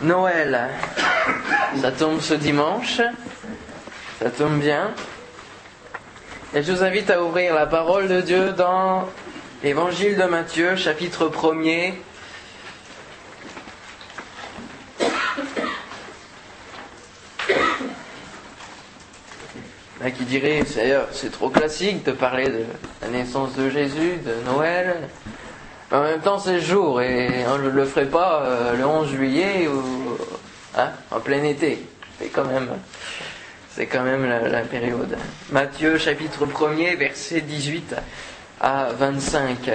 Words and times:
Noël, 0.00 0.68
ça 1.80 1.92
tombe 1.92 2.20
ce 2.20 2.34
dimanche, 2.34 3.00
ça 4.20 4.30
tombe 4.30 4.58
bien. 4.58 4.90
Et 6.54 6.62
je 6.62 6.72
vous 6.72 6.82
invite 6.82 7.10
à 7.10 7.22
ouvrir 7.22 7.54
la 7.54 7.66
parole 7.66 8.08
de 8.08 8.20
Dieu 8.20 8.52
dans 8.52 9.08
l'Évangile 9.62 10.16
de 10.16 10.24
Matthieu, 10.24 10.76
chapitre 10.76 11.28
1er. 11.28 11.94
Là, 20.00 20.10
qui 20.10 20.24
dirait, 20.24 20.62
c'est 21.12 21.30
trop 21.32 21.48
classique 21.48 22.04
de 22.04 22.12
parler 22.12 22.48
de 22.48 22.64
la 23.00 23.08
naissance 23.08 23.54
de 23.54 23.70
Jésus, 23.70 24.18
de 24.24 24.34
Noël. 24.44 25.08
En 25.94 26.02
même 26.02 26.20
temps, 26.20 26.40
c'est 26.40 26.54
le 26.54 26.60
jour, 26.60 27.00
et 27.00 27.46
on 27.46 27.58
ne 27.58 27.68
le 27.68 27.84
ferait 27.84 28.06
pas 28.06 28.42
euh, 28.42 28.76
le 28.76 28.84
11 28.84 29.08
juillet 29.10 29.68
ou 29.68 30.18
hein, 30.76 30.88
en 31.12 31.20
plein 31.20 31.44
été. 31.44 31.86
C'est 32.18 32.30
quand 32.30 34.02
même, 34.02 34.26
la, 34.28 34.62
période. 34.62 35.16
Matthieu 35.52 35.96
chapitre 35.98 36.46
1er, 36.46 36.96
verset 36.96 37.42
18 37.42 37.94
à 38.60 38.88
25. 38.98 39.70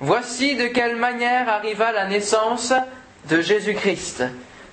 Voici 0.00 0.56
de 0.56 0.66
quelle 0.66 0.96
manière 0.96 1.48
arriva 1.48 1.90
la 1.92 2.06
naissance 2.06 2.74
de 3.30 3.40
Jésus-Christ. 3.40 4.24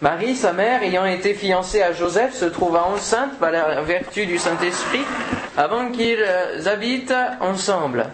Marie, 0.01 0.35
sa 0.35 0.51
mère, 0.51 0.83
ayant 0.83 1.05
été 1.05 1.33
fiancée 1.33 1.81
à 1.81 1.93
Joseph, 1.93 2.33
se 2.33 2.43
trouva 2.43 2.87
enceinte 2.87 3.39
par 3.39 3.51
la 3.51 3.81
vertu 3.83 4.25
du 4.25 4.37
Saint-Esprit 4.37 5.05
avant 5.55 5.91
qu'ils 5.91 6.25
habitent 6.65 7.15
ensemble. 7.39 8.07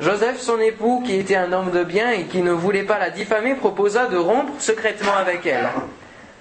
Joseph, 0.00 0.40
son 0.40 0.58
époux, 0.58 1.02
qui 1.04 1.16
était 1.16 1.36
un 1.36 1.52
homme 1.52 1.70
de 1.70 1.84
bien 1.84 2.10
et 2.10 2.24
qui 2.24 2.42
ne 2.42 2.50
voulait 2.50 2.82
pas 2.82 2.98
la 2.98 3.10
diffamer, 3.10 3.54
proposa 3.54 4.06
de 4.06 4.16
rompre 4.16 4.52
secrètement 4.58 5.14
avec 5.16 5.46
elle. 5.46 5.68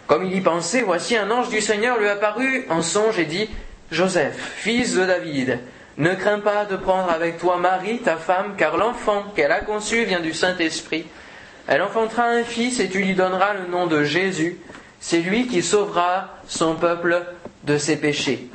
Comme 0.07 0.25
il 0.25 0.35
y 0.35 0.41
pensait, 0.41 0.81
voici 0.81 1.15
un 1.15 1.29
ange 1.31 1.49
du 1.49 1.61
Seigneur 1.61 1.97
lui 1.97 2.09
apparut 2.09 2.65
en 2.69 2.81
songe 2.81 3.19
et 3.19 3.25
dit 3.25 3.49
Joseph, 3.91 4.35
fils 4.55 4.95
de 4.95 5.05
David, 5.05 5.59
ne 5.97 6.15
crains 6.15 6.39
pas 6.39 6.65
de 6.65 6.75
prendre 6.75 7.11
avec 7.11 7.37
toi 7.37 7.57
Marie, 7.57 7.99
ta 7.99 8.15
femme, 8.15 8.55
car 8.57 8.77
l'enfant 8.77 9.25
qu'elle 9.35 9.51
a 9.51 9.59
conçu 9.59 10.05
vient 10.05 10.21
du 10.21 10.33
Saint-Esprit. 10.33 11.05
Elle 11.67 11.81
enfantera 11.81 12.23
un 12.23 12.43
fils 12.43 12.79
et 12.79 12.89
tu 12.89 12.99
lui 12.99 13.13
donneras 13.13 13.53
le 13.53 13.67
nom 13.69 13.87
de 13.87 14.03
Jésus. 14.03 14.57
C'est 14.99 15.19
lui 15.19 15.47
qui 15.47 15.61
sauvera 15.61 16.29
son 16.47 16.75
peuple 16.75 17.23
de 17.63 17.77
ses 17.77 17.97
péchés. 17.97 18.49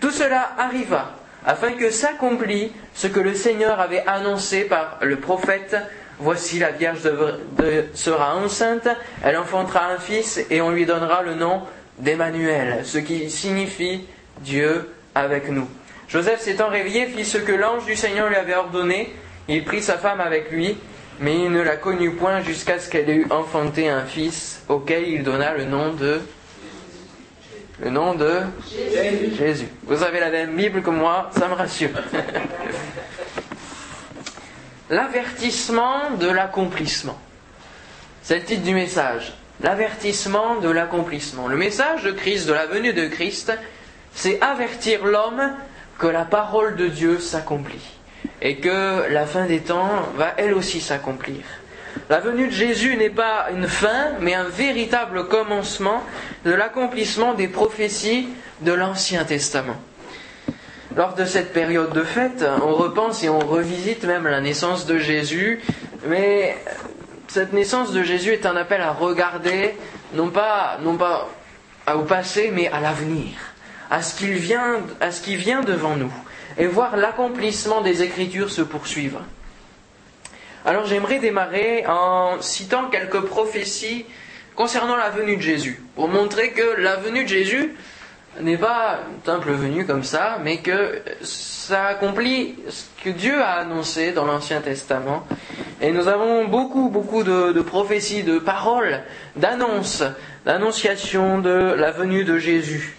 Tout 0.00 0.10
cela 0.10 0.52
arriva 0.58 1.12
afin 1.46 1.72
que 1.72 1.90
s'accomplisse 1.90 2.70
ce 2.94 3.06
que 3.06 3.20
le 3.20 3.34
Seigneur 3.34 3.80
avait 3.80 4.04
annoncé 4.06 4.64
par 4.64 4.98
le 5.02 5.16
prophète. 5.16 5.76
Voici 6.18 6.58
la 6.58 6.70
Vierge 6.70 7.00
sera 7.94 8.36
enceinte, 8.36 8.88
elle 9.24 9.36
enfantera 9.36 9.86
un 9.86 9.98
fils 9.98 10.44
et 10.50 10.60
on 10.60 10.70
lui 10.70 10.86
donnera 10.86 11.22
le 11.22 11.34
nom 11.34 11.62
d'Emmanuel, 11.98 12.80
ce 12.84 12.98
qui 12.98 13.28
signifie 13.30 14.04
Dieu 14.40 14.88
avec 15.14 15.48
nous. 15.48 15.68
Joseph 16.08 16.40
s'étant 16.40 16.68
réveillé 16.68 17.06
fit 17.06 17.24
ce 17.24 17.38
que 17.38 17.52
l'ange 17.52 17.86
du 17.86 17.96
Seigneur 17.96 18.28
lui 18.28 18.36
avait 18.36 18.54
ordonné. 18.54 19.14
Il 19.48 19.64
prit 19.64 19.82
sa 19.82 19.96
femme 19.96 20.20
avec 20.20 20.50
lui, 20.50 20.76
mais 21.20 21.36
il 21.36 21.50
ne 21.50 21.62
la 21.62 21.76
connut 21.76 22.12
point 22.12 22.40
jusqu'à 22.42 22.78
ce 22.78 22.88
qu'elle 22.88 23.08
ait 23.08 23.24
enfanté 23.30 23.88
un 23.88 24.04
fils 24.04 24.62
auquel 24.68 25.08
il 25.08 25.22
donna 25.22 25.54
le 25.54 25.64
nom 25.64 25.92
de 25.92 26.20
le 27.80 27.90
nom 27.90 28.14
de 28.14 28.40
Jésus. 29.36 29.68
Vous 29.84 30.02
avez 30.02 30.20
la 30.20 30.30
même 30.30 30.56
Bible 30.56 30.82
que 30.82 30.90
moi, 30.90 31.30
ça 31.36 31.48
me 31.48 31.54
rassure. 31.54 31.90
L'avertissement 34.90 36.10
de 36.20 36.28
l'accomplissement. 36.28 37.18
C'est 38.22 38.38
le 38.38 38.44
titre 38.44 38.62
du 38.62 38.74
message. 38.74 39.32
L'avertissement 39.60 40.56
de 40.56 40.68
l'accomplissement. 40.68 41.48
Le 41.48 41.56
message 41.56 42.02
de 42.02 42.10
Christ, 42.12 42.46
de 42.46 42.52
la 42.52 42.66
venue 42.66 42.92
de 42.92 43.06
Christ, 43.06 43.52
c'est 44.14 44.40
avertir 44.42 45.04
l'homme 45.04 45.52
que 45.98 46.06
la 46.06 46.24
parole 46.24 46.76
de 46.76 46.88
Dieu 46.88 47.18
s'accomplit 47.18 47.98
et 48.40 48.56
que 48.56 49.08
la 49.08 49.26
fin 49.26 49.46
des 49.46 49.60
temps 49.60 50.08
va 50.16 50.34
elle 50.36 50.54
aussi 50.54 50.80
s'accomplir. 50.80 51.40
La 52.08 52.20
venue 52.20 52.46
de 52.48 52.52
Jésus 52.52 52.96
n'est 52.96 53.10
pas 53.10 53.46
une 53.52 53.68
fin, 53.68 54.12
mais 54.20 54.34
un 54.34 54.48
véritable 54.48 55.28
commencement 55.28 56.02
de 56.44 56.52
l'accomplissement 56.52 57.34
des 57.34 57.48
prophéties 57.48 58.28
de 58.60 58.72
l'Ancien 58.72 59.24
Testament. 59.24 59.76
Lors 60.96 61.14
de 61.14 61.24
cette 61.24 61.52
période 61.52 61.92
de 61.92 62.02
fête, 62.02 62.44
on 62.62 62.74
repense 62.74 63.22
et 63.24 63.28
on 63.28 63.38
revisite 63.38 64.04
même 64.04 64.26
la 64.26 64.40
naissance 64.40 64.84
de 64.84 64.98
Jésus, 64.98 65.60
mais 66.06 66.56
cette 67.28 67.54
naissance 67.54 67.92
de 67.92 68.02
Jésus 68.02 68.32
est 68.32 68.44
un 68.44 68.56
appel 68.56 68.82
à 68.82 68.92
regarder, 68.92 69.74
non 70.14 70.28
pas, 70.28 70.78
au 71.94 72.02
passé, 72.02 72.50
mais 72.52 72.68
à 72.68 72.80
l'avenir, 72.80 73.30
à 73.90 74.02
ce 74.02 74.22
à 75.00 75.10
ce 75.10 75.20
qui 75.22 75.36
vient 75.36 75.62
devant 75.62 75.96
nous, 75.96 76.12
et 76.58 76.66
voir 76.66 76.96
l'accomplissement 76.98 77.80
des 77.80 78.02
Écritures 78.02 78.50
se 78.50 78.60
poursuivre. 78.62 79.22
Alors 80.64 80.86
j'aimerais 80.86 81.18
démarrer 81.18 81.84
en 81.88 82.40
citant 82.40 82.88
quelques 82.88 83.20
prophéties 83.22 84.06
concernant 84.54 84.96
la 84.96 85.10
venue 85.10 85.36
de 85.36 85.42
Jésus, 85.42 85.82
pour 85.96 86.08
montrer 86.08 86.50
que 86.50 86.80
la 86.80 86.96
venue 86.96 87.24
de 87.24 87.28
Jésus 87.28 87.74
n'est 88.40 88.56
pas 88.56 89.00
une 89.10 89.24
simple 89.24 89.52
venue 89.52 89.84
comme 89.86 90.04
ça, 90.04 90.38
mais 90.42 90.58
que 90.58 91.02
ça 91.22 91.86
accomplit 91.86 92.54
ce 92.68 92.84
que 93.04 93.10
Dieu 93.10 93.42
a 93.42 93.54
annoncé 93.54 94.12
dans 94.12 94.24
l'Ancien 94.24 94.60
Testament. 94.60 95.26
Et 95.80 95.90
nous 95.90 96.06
avons 96.06 96.46
beaucoup, 96.46 96.88
beaucoup 96.88 97.24
de, 97.24 97.60
prophéties, 97.60 98.22
de 98.22 98.38
paroles, 98.38 99.02
d'annonces, 99.36 100.04
d'annonciations 100.46 101.40
de 101.40 101.74
la 101.76 101.90
venue 101.90 102.24
de 102.24 102.38
Jésus. 102.38 102.96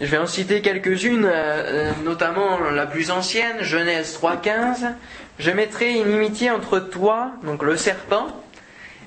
Je 0.00 0.06
vais 0.06 0.18
en 0.18 0.26
citer 0.26 0.60
quelques-unes, 0.60 1.28
euh, 1.32 1.92
notamment 2.04 2.58
la 2.70 2.86
plus 2.86 3.12
ancienne, 3.12 3.62
Genèse 3.62 4.18
3.15. 4.20 4.92
Je 5.38 5.50
mettrai 5.52 5.92
une 5.92 6.08
inimitié 6.08 6.50
entre 6.50 6.80
toi, 6.80 7.30
donc 7.44 7.62
le 7.62 7.76
serpent, 7.76 8.26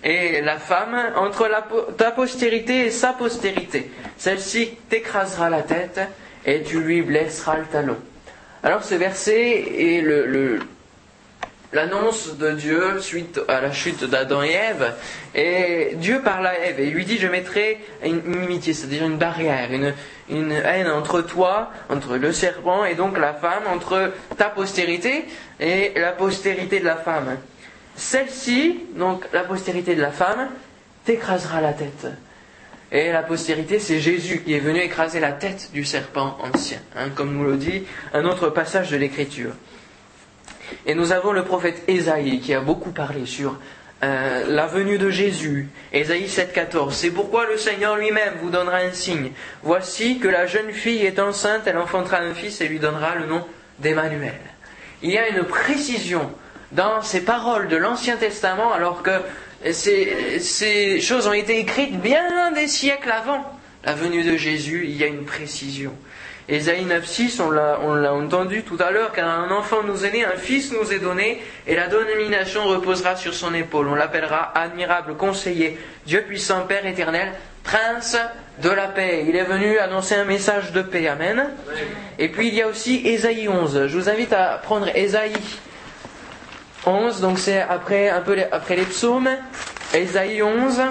et 0.03 0.41
la 0.41 0.57
femme, 0.57 0.97
entre 1.15 1.49
ta 1.97 2.11
postérité 2.11 2.85
et 2.85 2.91
sa 2.91 3.11
postérité. 3.11 3.91
Celle-ci 4.17 4.77
t'écrasera 4.89 5.49
la 5.49 5.61
tête 5.61 5.99
et 6.45 6.63
tu 6.63 6.79
lui 6.79 7.01
blesseras 7.01 7.57
le 7.57 7.65
talon. 7.65 7.97
Alors 8.63 8.83
ce 8.83 8.95
verset 8.95 9.65
est 9.77 10.01
le, 10.01 10.59
l'annonce 11.73 12.37
de 12.37 12.51
Dieu 12.51 12.99
suite 12.99 13.39
à 13.47 13.61
la 13.61 13.71
chute 13.71 14.03
d'Adam 14.03 14.41
et 14.43 14.51
Ève. 14.51 14.93
Et 15.35 15.91
Dieu 15.95 16.21
parle 16.23 16.47
à 16.47 16.59
Ève 16.59 16.79
et 16.79 16.89
lui 16.89 17.05
dit, 17.05 17.17
je 17.17 17.27
mettrai 17.27 17.79
une 18.03 18.21
c'est-à-dire 18.61 19.05
une 19.05 19.17
barrière, 19.17 19.71
une, 19.71 19.93
une 20.29 20.51
haine 20.51 20.89
entre 20.89 21.21
toi, 21.21 21.71
entre 21.89 22.17
le 22.17 22.31
serpent 22.31 22.85
et 22.85 22.95
donc 22.95 23.17
la 23.17 23.33
femme, 23.33 23.63
entre 23.67 24.11
ta 24.37 24.49
postérité 24.49 25.25
et 25.59 25.93
la 25.95 26.11
postérité 26.11 26.79
de 26.79 26.85
la 26.85 26.95
femme. 26.95 27.37
Celle-ci, 27.95 28.79
donc 28.95 29.25
la 29.33 29.43
postérité 29.43 29.95
de 29.95 30.01
la 30.01 30.11
femme, 30.11 30.49
t'écrasera 31.05 31.61
la 31.61 31.73
tête. 31.73 32.07
Et 32.91 33.11
la 33.11 33.23
postérité, 33.23 33.79
c'est 33.79 33.99
Jésus 33.99 34.43
qui 34.45 34.53
est 34.53 34.59
venu 34.59 34.79
écraser 34.79 35.19
la 35.19 35.33
tête 35.33 35.71
du 35.73 35.83
serpent 35.83 36.37
ancien, 36.41 36.79
hein, 36.95 37.09
comme 37.13 37.35
nous 37.35 37.43
le 37.43 37.57
dit 37.57 37.83
un 38.13 38.23
autre 38.23 38.49
passage 38.49 38.91
de 38.91 38.97
l'Écriture. 38.97 39.51
Et 40.85 40.95
nous 40.95 41.11
avons 41.11 41.31
le 41.31 41.43
prophète 41.43 41.83
Ésaïe 41.87 42.39
qui 42.39 42.53
a 42.53 42.61
beaucoup 42.61 42.91
parlé 42.91 43.25
sur 43.25 43.59
euh, 44.03 44.45
la 44.47 44.67
venue 44.67 44.99
de 44.99 45.09
Jésus. 45.09 45.69
Ésaïe 45.91 46.27
7,14. 46.27 46.91
C'est 46.91 47.09
pourquoi 47.09 47.47
le 47.47 47.57
Seigneur 47.57 47.95
lui-même 47.95 48.35
vous 48.41 48.49
donnera 48.49 48.77
un 48.77 48.91
signe. 48.91 49.31
Voici 49.63 50.19
que 50.19 50.27
la 50.27 50.45
jeune 50.45 50.71
fille 50.71 51.03
est 51.03 51.19
enceinte, 51.19 51.63
elle 51.65 51.77
enfantera 51.77 52.17
un 52.17 52.33
fils 52.33 52.61
et 52.61 52.67
lui 52.67 52.79
donnera 52.79 53.15
le 53.15 53.25
nom 53.25 53.43
d'Emmanuel. 53.79 54.39
Il 55.01 55.11
y 55.11 55.17
a 55.17 55.29
une 55.29 55.43
précision 55.43 56.31
dans 56.71 57.01
ces 57.01 57.21
paroles 57.21 57.69
de 57.69 57.77
l'Ancien 57.77 58.17
Testament 58.17 58.71
alors 58.71 59.01
que 59.01 59.19
ces, 59.71 60.39
ces 60.39 61.01
choses 61.01 61.27
ont 61.27 61.33
été 61.33 61.59
écrites 61.59 61.99
bien 61.99 62.51
des 62.51 62.67
siècles 62.67 63.11
avant 63.11 63.43
la 63.83 63.93
venue 63.93 64.23
de 64.23 64.37
Jésus. 64.37 64.85
Il 64.87 64.95
y 64.95 65.03
a 65.03 65.07
une 65.07 65.25
précision. 65.25 65.93
Ésaïe 66.49 66.85
9.6, 66.85 67.41
on 67.41 67.51
l'a 67.95 68.13
entendu 68.13 68.63
tout 68.63 68.77
à 68.79 68.91
l'heure, 68.91 69.11
car 69.11 69.27
un 69.27 69.51
enfant 69.51 69.83
nous 69.83 70.05
est 70.05 70.11
né, 70.11 70.23
un 70.23 70.37
fils 70.37 70.71
nous 70.71 70.93
est 70.93 70.99
donné, 70.99 71.43
et 71.67 71.75
la 71.75 71.87
domination 71.87 72.63
reposera 72.65 73.17
sur 73.17 73.33
son 73.33 73.53
épaule. 73.53 73.89
On 73.89 73.95
l'appellera 73.95 74.53
admirable 74.57 75.15
conseiller, 75.15 75.77
Dieu 76.05 76.21
puissant, 76.21 76.61
Père 76.61 76.85
éternel, 76.85 77.33
prince 77.63 78.17
de 78.63 78.69
la 78.69 78.87
paix. 78.87 79.25
Il 79.27 79.35
est 79.35 79.43
venu 79.43 79.77
annoncer 79.77 80.15
un 80.15 80.23
message 80.23 80.71
de 80.71 80.81
paix. 80.81 81.07
Amen. 81.07 81.49
Et 82.17 82.29
puis 82.29 82.47
il 82.47 82.55
y 82.55 82.61
a 82.61 82.67
aussi 82.67 83.05
Ésaïe 83.05 83.49
11. 83.49 83.87
Je 83.87 83.97
vous 83.97 84.09
invite 84.09 84.31
à 84.31 84.57
prendre 84.63 84.87
Ésaïe 84.95 85.33
11, 86.85 87.19
donc 87.19 87.39
c'est 87.39 87.59
après, 87.59 88.09
un 88.09 88.21
peu 88.21 88.37
après 88.53 88.77
les 88.77 88.85
psaumes. 88.85 89.29
Ésaïe 89.93 90.41
11 90.41 90.81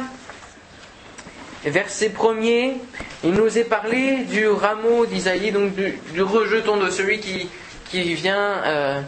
verset 1.70 2.10
premier, 2.10 2.76
il 3.24 3.32
nous 3.32 3.58
est 3.58 3.64
parlé 3.64 4.24
du 4.24 4.48
rameau 4.48 5.06
d'Isaïe, 5.06 5.52
donc 5.52 5.74
du, 5.74 6.22
rejeton 6.22 6.76
de 6.76 6.90
celui 6.90 7.20
qui, 7.20 7.48
qui 7.90 8.14
vient 8.14 8.62
euh, 8.64 9.00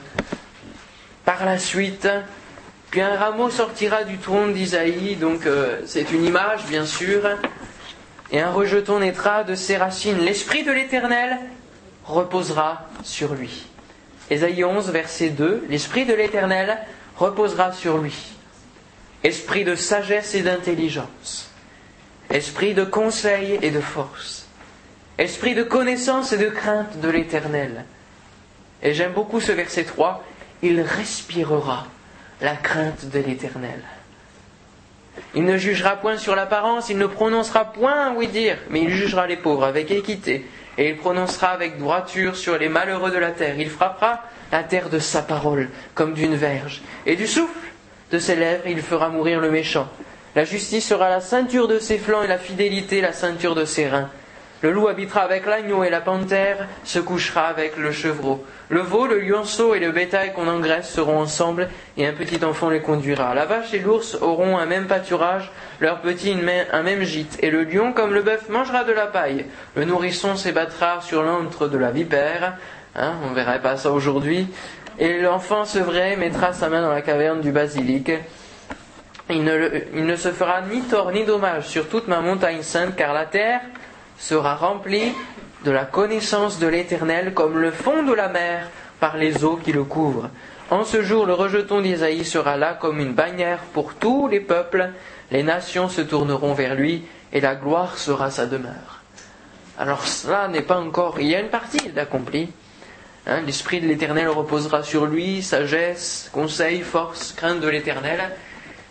par 1.25 1.45
la 1.45 1.59
suite 1.59 2.09
Puis 2.91 3.03
un 3.03 3.17
rameau 3.17 3.51
sortira 3.51 4.05
du 4.05 4.17
tronc 4.17 4.49
d'Isaïe, 4.49 5.17
donc 5.17 5.45
euh, 5.45 5.81
c'est 5.85 6.11
une 6.11 6.25
image 6.25 6.65
bien 6.67 6.87
sûr, 6.87 7.21
et 8.33 8.41
un 8.41 8.51
rejeton 8.51 9.01
naîtra 9.01 9.45
de 9.45 9.55
ses 9.55 9.77
racines. 9.77 10.19
L'Esprit 10.19 10.65
de 10.65 10.73
l'Éternel 10.73 11.39
reposera 12.05 12.89
sur 13.03 13.35
lui. 13.35 13.67
Ésaïe 14.31 14.65
11, 14.65 14.91
verset 14.91 15.31
2, 15.31 15.67
L'Esprit 15.69 16.07
de 16.07 16.15
l'Éternel 16.15 16.79
reposera 17.17 17.73
sur 17.73 17.99
lui. 17.99 18.17
Esprit 19.23 19.65
de 19.65 19.75
sagesse 19.75 20.35
et 20.35 20.43
d'intelligence, 20.43 21.48
esprit 22.31 22.75
de 22.75 22.85
conseil 22.85 23.59
et 23.63 23.71
de 23.71 23.81
force, 23.81 24.47
esprit 25.17 25.55
de 25.55 25.63
connaissance 25.63 26.33
et 26.33 26.39
de 26.39 26.49
crainte 26.49 27.01
de 27.01 27.09
l'Éternel. 27.09 27.85
Et 28.83 28.95
j'aime 28.95 29.13
beaucoup 29.13 29.41
ce 29.41 29.53
verset 29.53 29.85
3, 29.85 30.25
il 30.63 30.81
respirera 30.81 31.87
la 32.41 32.55
crainte 32.55 33.07
de 33.07 33.19
l'Éternel. 33.19 33.81
Il 35.35 35.45
ne 35.45 35.57
jugera 35.57 35.97
point 35.97 36.17
sur 36.17 36.37
l'apparence, 36.37 36.91
il 36.91 36.99
ne 36.99 37.07
prononcera 37.07 37.65
point 37.65 38.09
un 38.09 38.15
oui-dire, 38.15 38.59
mais 38.71 38.83
il 38.83 38.91
jugera 38.91 39.27
les 39.27 39.37
pauvres 39.37 39.65
avec 39.65 39.91
équité, 39.91 40.47
et 40.77 40.91
il 40.91 40.97
prononcera 40.97 41.49
avec 41.49 41.79
droiture 41.79 42.37
sur 42.37 42.57
les 42.57 42.69
malheureux 42.69 43.11
de 43.11 43.19
la 43.19 43.33
terre. 43.33 43.59
Il 43.59 43.69
frappera 43.69 44.23
la 44.53 44.63
terre 44.63 44.91
de 44.91 44.99
sa 44.99 45.23
parole, 45.23 45.71
comme 45.95 46.15
d'une 46.15 46.37
verge, 46.37 46.83
et 47.05 47.17
du 47.17 47.27
souffle 47.27 47.69
de 48.13 48.19
ses 48.19 48.37
lèvres, 48.37 48.67
il 48.67 48.81
fera 48.81 49.09
mourir 49.09 49.41
le 49.41 49.51
méchant. 49.51 49.89
La 50.39 50.45
justice 50.45 50.87
sera 50.87 51.09
la 51.09 51.21
ceinture 51.21 51.67
de 51.67 51.81
ses 51.81 51.99
flancs, 51.99 52.23
et 52.23 52.29
la 52.29 52.39
fidélité 52.39 53.01
la 53.01 53.13
ceinture 53.13 53.57
de 53.57 53.65
ses 53.65 53.89
reins. 53.89 54.09
Le 54.63 54.71
loup 54.71 54.87
habitera 54.87 55.23
avec 55.23 55.47
l'agneau 55.47 55.83
et 55.83 55.91
la 55.91 56.01
panthère 56.01 56.69
se 56.85 57.01
couchera 57.01 57.49
avec 57.49 57.77
le 57.77 57.91
chevreau. 57.91 58.47
Le 58.69 58.79
veau, 58.79 59.09
le 59.09 59.19
lionceau 59.19 59.75
et 59.75 59.81
le 59.81 59.91
bétail 59.91 60.33
qu'on 60.33 60.47
engraisse 60.47 60.89
seront 60.89 61.19
ensemble 61.19 61.69
et 61.97 62.07
un 62.07 62.13
petit 62.13 62.45
enfant 62.45 62.71
les 62.71 62.81
conduira. 62.81 63.35
La 63.35 63.47
vache 63.47 63.75
et 63.75 63.81
l'ours 63.81 64.17
auront 64.21 64.59
un 64.59 64.67
même 64.67 64.87
pâturage, 64.87 65.51
leur 65.81 66.03
petit 66.03 66.37
un 66.73 66.83
même 66.85 67.03
gîte. 67.03 67.37
Et 67.43 67.51
le 67.51 67.65
lion, 67.65 67.93
comme 67.93 68.15
le 68.15 68.23
bœuf, 68.23 68.49
mangera 68.49 68.85
de 68.85 68.93
la 68.93 69.09
paille. 69.09 69.45
Le 69.75 69.87
nourrisson 69.87 70.37
s'ébattra 70.37 71.01
sur 71.01 71.25
l'antre 71.25 71.67
de 71.67 71.79
la 71.79 71.91
vipère. 71.91 72.57
Hein, 72.95 73.15
on 73.25 73.31
ne 73.31 73.35
verrait 73.35 73.61
pas 73.61 73.77
ça 73.77 73.91
aujourd'hui. 73.91 74.47
Et 75.01 75.21
l'enfant 75.21 75.65
sevré 75.65 76.15
mettra 76.15 76.53
sa 76.53 76.69
main 76.69 76.83
dans 76.83 76.93
la 76.93 77.03
caverne 77.03 77.41
du 77.41 77.51
basilic. 77.51 78.13
Il 79.31 79.45
ne, 79.45 80.17
se 80.17 80.33
fera 80.33 80.63
ni 80.63 80.81
tort 80.83 81.13
ni 81.13 81.25
dommage 81.25 81.67
sur 81.69 81.89
toute 81.89 82.09
ma 82.09 82.21
montagne 82.21 82.63
sainte, 82.63 82.97
car 82.97 83.13
la 83.13 83.27
terre 83.27 83.61
sera 84.19 84.55
rempli 84.55 85.13
de 85.65 85.71
la 85.71 85.85
connaissance 85.85 86.59
de 86.59 86.67
l'Éternel 86.67 87.35
comme 87.35 87.59
le 87.59 87.71
fond 87.71 88.05
de 88.05 88.15
la 88.15 88.29
mer 88.29 88.69
par 89.01 89.17
les 89.17 89.45
eaux 89.45 89.57
qui 89.57 89.73
le 89.73 89.85
couvrent. 89.85 90.31
En 90.71 90.85
ce 90.85 91.03
jour, 91.03 91.27
le 91.27 91.35
rejeton 91.35 91.81
d'Isaïe 91.81 92.25
sera 92.25 92.57
là 92.57 92.75
comme 92.75 93.01
une 93.01 93.13
bannière 93.13 93.61
pour 93.73 93.95
tous 93.95 94.29
les 94.29 94.41
peuples. 94.41 94.91
Les 95.31 95.43
nations 95.43 95.89
se 95.89 96.01
tourneront 96.01 96.55
vers 96.55 96.75
lui 96.75 97.05
et 97.33 97.41
la 97.41 97.55
gloire 97.55 97.99
sera 97.99 98.31
sa 98.31 98.47
demeure. 98.47 99.03
Alors 99.79 100.07
cela 100.07 100.49
n'est 100.49 100.63
pas 100.63 100.79
encore... 100.79 101.21
Il 101.21 101.27
y 101.27 101.35
a 101.35 101.41
une 101.41 101.49
partie 101.49 101.89
d'accompli. 101.91 102.51
Hein, 103.27 103.43
L'Esprit 103.47 103.81
de 103.81 103.87
l'Éternel 103.87 104.29
reposera 104.29 104.83
sur 104.83 105.07
lui, 105.07 105.43
sagesse, 105.43 106.31
conseil, 106.33 106.81
force, 106.81 107.33
crainte 107.33 107.61
de 107.61 107.69
l'Éternel. 107.69 108.31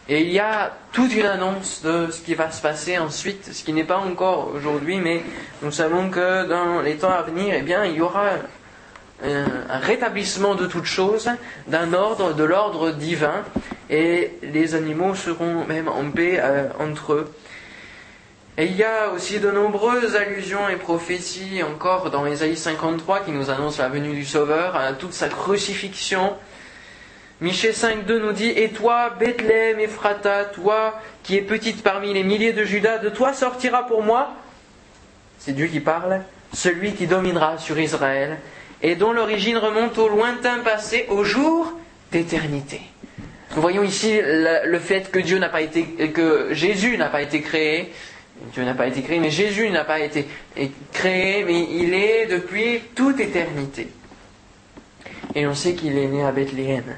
Et 0.09 0.21
il 0.21 0.31
y 0.31 0.39
a 0.39 0.71
toute 0.93 1.13
une 1.13 1.25
annonce 1.25 1.81
de 1.83 2.09
ce 2.11 2.21
qui 2.21 2.33
va 2.33 2.49
se 2.49 2.61
passer 2.61 2.97
ensuite, 2.97 3.51
ce 3.51 3.63
qui 3.63 3.73
n'est 3.73 3.83
pas 3.83 3.97
encore 3.97 4.51
aujourd'hui, 4.55 5.01
mais 5.01 5.21
nous 5.61 5.71
savons 5.71 6.09
que 6.09 6.47
dans 6.47 6.81
les 6.81 6.95
temps 6.95 7.11
à 7.11 7.23
venir, 7.23 7.53
eh 7.57 7.61
bien, 7.61 7.83
il 7.83 7.95
y 7.95 8.01
aura 8.01 8.29
un, 9.21 9.79
rétablissement 9.79 10.55
de 10.55 10.65
toutes 10.65 10.85
choses, 10.85 11.29
d'un 11.67 11.91
ordre, 11.91 12.33
de 12.33 12.43
l'ordre 12.45 12.91
divin, 12.91 13.43
et 13.89 14.31
les 14.43 14.75
animaux 14.75 15.13
seront 15.13 15.65
même 15.65 15.89
en 15.89 16.09
paix 16.09 16.39
euh, 16.41 16.69
entre 16.79 17.13
eux. 17.13 17.33
Et 18.57 18.65
il 18.65 18.75
y 18.77 18.83
a 18.83 19.11
aussi 19.11 19.39
de 19.39 19.51
nombreuses 19.51 20.15
allusions 20.15 20.69
et 20.69 20.77
prophéties 20.77 21.61
encore 21.63 22.09
dans 22.11 22.25
Ésaïe 22.25 22.57
53 22.57 23.19
qui 23.19 23.31
nous 23.31 23.49
annoncent 23.49 23.83
la 23.83 23.89
venue 23.89 24.15
du 24.15 24.25
Sauveur, 24.25 24.75
à 24.75 24.93
toute 24.93 25.13
sa 25.13 25.27
crucifixion, 25.27 26.33
Michée 27.39 27.71
5.2 27.71 28.17
nous 28.17 28.31
dit 28.31 28.49
Et 28.49 28.69
toi, 28.69 29.11
Bethléem, 29.11 29.79
Ephrata, 29.79 30.45
toi 30.45 30.99
qui 31.21 31.37
es 31.37 31.41
petite 31.41 31.83
parmi 31.83 32.11
les 32.11 32.23
milliers 32.23 32.53
de 32.53 32.63
Judas, 32.63 32.97
de 32.97 33.09
toi 33.09 33.31
sortira 33.31 33.85
pour 33.85 34.01
moi, 34.01 34.33
c'est 35.37 35.51
Dieu 35.51 35.67
qui 35.67 35.79
parle, 35.79 36.23
celui 36.51 36.93
qui 36.93 37.05
dominera 37.05 37.59
sur 37.59 37.79
Israël, 37.79 38.37
et 38.81 38.95
dont 38.95 39.11
l'origine 39.11 39.57
remonte 39.57 39.99
au 39.99 40.09
lointain 40.09 40.59
passé, 40.59 41.05
au 41.09 41.23
jour 41.23 41.73
d'éternité. 42.11 42.81
Nous 43.55 43.61
voyons 43.61 43.83
ici 43.83 44.19
le 44.23 44.79
fait 44.79 45.11
que 45.11 45.19
Dieu 45.19 45.37
n'a 45.37 45.49
pas 45.49 45.61
été, 45.61 45.83
que 45.83 46.53
Jésus 46.53 46.97
n'a 46.97 47.09
pas 47.09 47.21
été 47.21 47.41
créé. 47.41 47.93
Dieu 48.53 48.63
n'a 48.63 48.73
pas 48.73 48.87
été 48.87 49.03
créé, 49.03 49.19
mais 49.19 49.31
Jésus 49.31 49.69
n'a 49.69 49.83
pas 49.83 49.99
été 49.99 50.27
créé, 50.91 51.43
mais 51.43 51.67
il 51.71 51.93
est 51.93 52.25
depuis 52.27 52.81
toute 52.95 53.19
éternité. 53.19 53.89
Et 55.35 55.45
on 55.45 55.53
sait 55.53 55.75
qu'il 55.75 55.97
est 55.97 56.07
né 56.07 56.23
à 56.23 56.31
Bethléem. 56.31 56.95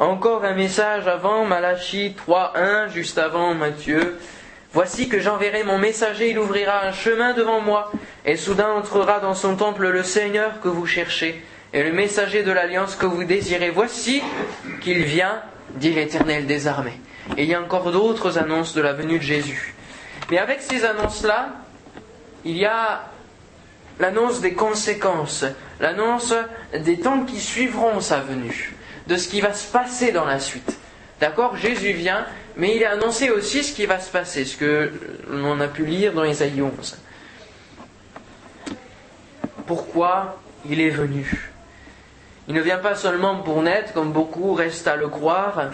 Encore 0.00 0.44
un 0.44 0.54
message 0.54 1.08
avant 1.08 1.44
Malachie 1.44 2.14
3.1, 2.28 2.88
juste 2.88 3.18
avant 3.18 3.52
Matthieu. 3.54 4.16
Voici 4.72 5.08
que 5.08 5.18
j'enverrai 5.18 5.64
mon 5.64 5.76
messager, 5.76 6.30
il 6.30 6.38
ouvrira 6.38 6.86
un 6.86 6.92
chemin 6.92 7.32
devant 7.32 7.60
moi, 7.60 7.90
et 8.24 8.36
soudain 8.36 8.70
entrera 8.70 9.18
dans 9.18 9.34
son 9.34 9.56
temple 9.56 9.88
le 9.88 10.04
Seigneur 10.04 10.60
que 10.60 10.68
vous 10.68 10.86
cherchez, 10.86 11.44
et 11.72 11.82
le 11.82 11.90
messager 11.90 12.44
de 12.44 12.52
l'alliance 12.52 12.94
que 12.94 13.06
vous 13.06 13.24
désirez. 13.24 13.70
Voici 13.70 14.22
qu'il 14.80 15.02
vient, 15.02 15.42
dit 15.74 15.92
l'Éternel 15.92 16.46
des 16.46 16.68
armées. 16.68 17.00
Et 17.36 17.42
il 17.42 17.48
y 17.48 17.54
a 17.54 17.60
encore 17.60 17.90
d'autres 17.90 18.38
annonces 18.38 18.74
de 18.74 18.80
la 18.80 18.92
venue 18.92 19.18
de 19.18 19.24
Jésus. 19.24 19.74
Mais 20.30 20.38
avec 20.38 20.62
ces 20.62 20.84
annonces-là, 20.84 21.48
il 22.44 22.56
y 22.56 22.66
a 22.66 23.02
l'annonce 23.98 24.40
des 24.42 24.54
conséquences, 24.54 25.44
l'annonce 25.80 26.36
des 26.72 27.00
temps 27.00 27.24
qui 27.24 27.40
suivront 27.40 28.00
sa 28.00 28.20
venue 28.20 28.77
de 29.08 29.16
ce 29.16 29.28
qui 29.28 29.40
va 29.40 29.54
se 29.54 29.70
passer 29.72 30.12
dans 30.12 30.26
la 30.26 30.38
suite. 30.38 30.78
D'accord? 31.18 31.56
Jésus 31.56 31.92
vient, 31.92 32.26
mais 32.56 32.76
il 32.76 32.84
a 32.84 32.92
annoncé 32.92 33.30
aussi 33.30 33.64
ce 33.64 33.72
qui 33.72 33.86
va 33.86 33.98
se 33.98 34.10
passer, 34.10 34.44
ce 34.44 34.56
que 34.56 34.92
l'on 35.28 35.58
a 35.60 35.66
pu 35.66 35.84
lire 35.84 36.12
dans 36.12 36.24
Isaïe 36.24 36.62
11. 36.62 36.98
Pourquoi 39.66 40.40
il 40.68 40.80
est 40.80 40.90
venu? 40.90 41.50
Il 42.46 42.54
ne 42.54 42.60
vient 42.60 42.78
pas 42.78 42.94
seulement 42.94 43.36
pour 43.40 43.62
naître, 43.62 43.92
comme 43.92 44.12
beaucoup 44.12 44.54
restent 44.54 44.88
à 44.88 44.96
le 44.96 45.08
croire. 45.08 45.70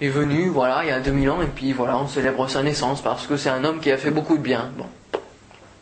Il 0.00 0.08
est 0.08 0.10
venu, 0.10 0.48
voilà, 0.48 0.80
il 0.82 0.88
y 0.88 0.90
a 0.90 1.00
2000 1.00 1.30
ans, 1.30 1.42
et 1.42 1.46
puis 1.46 1.72
voilà, 1.72 1.96
on 1.96 2.08
célèbre 2.08 2.48
sa 2.48 2.62
naissance 2.62 3.02
parce 3.02 3.26
que 3.26 3.36
c'est 3.36 3.50
un 3.50 3.64
homme 3.64 3.80
qui 3.80 3.92
a 3.92 3.96
fait 3.96 4.10
beaucoup 4.10 4.36
de 4.36 4.42
bien. 4.42 4.70
Bon, 4.76 4.86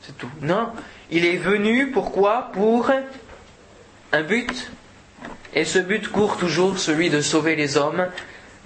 c'est 0.02 0.16
tout. 0.18 0.30
Non, 0.42 0.70
il 1.10 1.24
est 1.24 1.38
venu, 1.38 1.90
pourquoi? 1.90 2.50
Pour 2.52 2.90
un 4.12 4.22
but 4.22 4.70
et 5.54 5.64
ce 5.64 5.78
but 5.78 6.08
court 6.08 6.36
toujours, 6.36 6.78
celui 6.78 7.10
de 7.10 7.20
sauver 7.20 7.56
les 7.56 7.76
hommes 7.76 8.06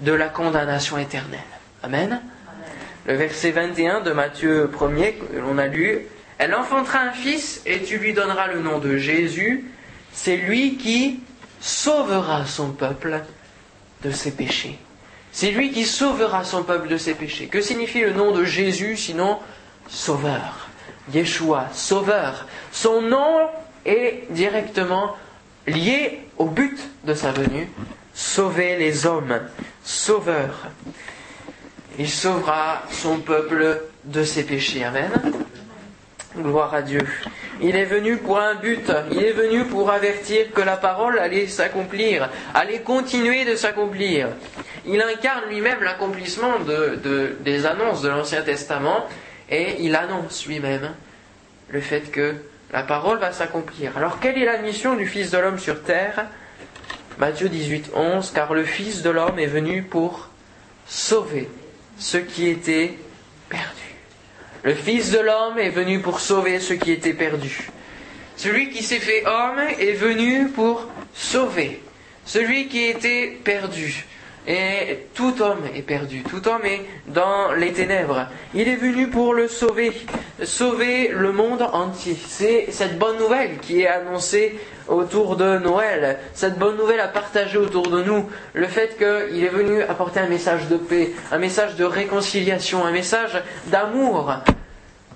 de 0.00 0.12
la 0.12 0.28
condamnation 0.28 0.98
éternelle. 0.98 1.40
Amen. 1.82 2.20
Le 3.06 3.14
verset 3.14 3.50
21 3.50 4.00
de 4.00 4.12
Matthieu 4.12 4.70
1er, 4.72 5.14
que 5.18 5.38
l'on 5.38 5.58
a 5.58 5.66
lu, 5.66 6.06
Elle 6.38 6.54
enfantera 6.54 7.00
un 7.00 7.12
fils 7.12 7.62
et 7.64 7.82
tu 7.82 7.98
lui 7.98 8.12
donneras 8.12 8.48
le 8.48 8.60
nom 8.60 8.78
de 8.78 8.96
Jésus. 8.96 9.64
C'est 10.12 10.36
lui 10.36 10.76
qui 10.76 11.20
sauvera 11.60 12.44
son 12.44 12.70
peuple 12.72 13.20
de 14.02 14.10
ses 14.10 14.32
péchés. 14.32 14.78
C'est 15.32 15.50
lui 15.50 15.70
qui 15.70 15.84
sauvera 15.84 16.44
son 16.44 16.62
peuple 16.62 16.88
de 16.88 16.96
ses 16.96 17.14
péchés. 17.14 17.46
Que 17.46 17.60
signifie 17.60 18.00
le 18.00 18.12
nom 18.12 18.32
de 18.32 18.44
Jésus 18.44 18.96
sinon 18.96 19.38
sauveur? 19.88 20.68
Yeshua, 21.12 21.68
sauveur. 21.72 22.46
Son 22.72 23.02
nom 23.02 23.48
est 23.84 24.24
directement 24.30 25.16
lié 25.66 26.20
au 26.38 26.46
but 26.46 26.78
de 27.04 27.14
sa 27.14 27.32
venue, 27.32 27.68
sauver 28.12 28.76
les 28.76 29.06
hommes, 29.06 29.40
sauveur. 29.82 30.68
Il 31.98 32.10
sauvera 32.10 32.82
son 32.90 33.18
peuple 33.18 33.82
de 34.04 34.24
ses 34.24 34.44
péchés. 34.44 34.84
Amen. 34.84 35.10
Gloire 36.36 36.74
à 36.74 36.82
Dieu. 36.82 37.06
Il 37.60 37.76
est 37.76 37.84
venu 37.84 38.16
pour 38.16 38.40
un 38.40 38.56
but. 38.56 38.90
Il 39.12 39.22
est 39.22 39.32
venu 39.32 39.64
pour 39.64 39.90
avertir 39.90 40.52
que 40.52 40.60
la 40.60 40.76
parole 40.76 41.18
allait 41.18 41.46
s'accomplir, 41.46 42.28
allait 42.52 42.80
continuer 42.80 43.44
de 43.44 43.54
s'accomplir. 43.54 44.28
Il 44.86 45.00
incarne 45.00 45.48
lui-même 45.48 45.82
l'accomplissement 45.82 46.58
de, 46.58 47.36
des 47.40 47.66
annonces 47.66 48.02
de 48.02 48.08
l'Ancien 48.08 48.42
Testament 48.42 49.06
et 49.48 49.76
il 49.80 49.94
annonce 49.94 50.46
lui-même 50.46 50.90
le 51.70 51.80
fait 51.80 52.10
que 52.10 52.34
la 52.72 52.82
parole 52.82 53.18
va 53.18 53.32
s'accomplir. 53.32 53.96
Alors 53.96 54.20
quelle 54.20 54.38
est 54.38 54.44
la 54.44 54.58
mission 54.58 54.96
du 54.96 55.06
Fils 55.06 55.30
de 55.30 55.38
l'homme 55.38 55.58
sur 55.58 55.82
terre? 55.82 56.26
Matthieu 57.18 57.48
18, 57.48 57.90
11, 57.94 58.32
car 58.32 58.54
le 58.54 58.64
Fils 58.64 59.02
de 59.02 59.10
l'homme 59.10 59.38
est 59.38 59.46
venu 59.46 59.82
pour 59.82 60.28
sauver 60.86 61.48
ceux 61.98 62.20
qui 62.20 62.48
étaient 62.48 62.98
perdus. 63.48 63.94
Le 64.64 64.74
Fils 64.74 65.12
de 65.12 65.20
l'homme 65.20 65.58
est 65.58 65.70
venu 65.70 66.00
pour 66.00 66.20
sauver 66.20 66.58
ceux 66.58 66.74
qui 66.76 66.90
étaient 66.90 67.12
perdus. 67.12 67.70
Celui 68.36 68.70
qui 68.70 68.82
s'est 68.82 68.98
fait 68.98 69.24
homme 69.26 69.60
est 69.78 69.92
venu 69.92 70.48
pour 70.48 70.88
sauver 71.14 71.80
celui 72.24 72.68
qui 72.68 72.84
était 72.84 73.38
perdu. 73.44 74.06
Et 74.46 75.06
tout 75.14 75.40
homme 75.40 75.62
est 75.74 75.82
perdu, 75.82 76.22
tout 76.22 76.46
homme 76.48 76.66
est 76.66 76.82
dans 77.06 77.52
les 77.52 77.72
ténèbres. 77.72 78.26
Il 78.54 78.68
est 78.68 78.76
venu 78.76 79.08
pour 79.08 79.32
le 79.32 79.48
sauver, 79.48 79.92
sauver 80.42 81.08
le 81.08 81.32
monde 81.32 81.62
entier. 81.72 82.14
C'est 82.28 82.66
cette 82.70 82.98
bonne 82.98 83.18
nouvelle 83.18 83.58
qui 83.58 83.80
est 83.80 83.88
annoncée 83.88 84.58
autour 84.86 85.36
de 85.36 85.56
Noël, 85.58 86.18
cette 86.34 86.58
bonne 86.58 86.76
nouvelle 86.76 87.00
à 87.00 87.08
partager 87.08 87.56
autour 87.56 87.88
de 87.88 88.02
nous, 88.02 88.28
le 88.52 88.66
fait 88.66 88.98
qu'il 88.98 89.42
est 89.42 89.48
venu 89.48 89.80
apporter 89.80 90.20
un 90.20 90.28
message 90.28 90.68
de 90.68 90.76
paix, 90.76 91.12
un 91.32 91.38
message 91.38 91.76
de 91.76 91.84
réconciliation, 91.84 92.84
un 92.84 92.92
message 92.92 93.42
d'amour 93.68 94.34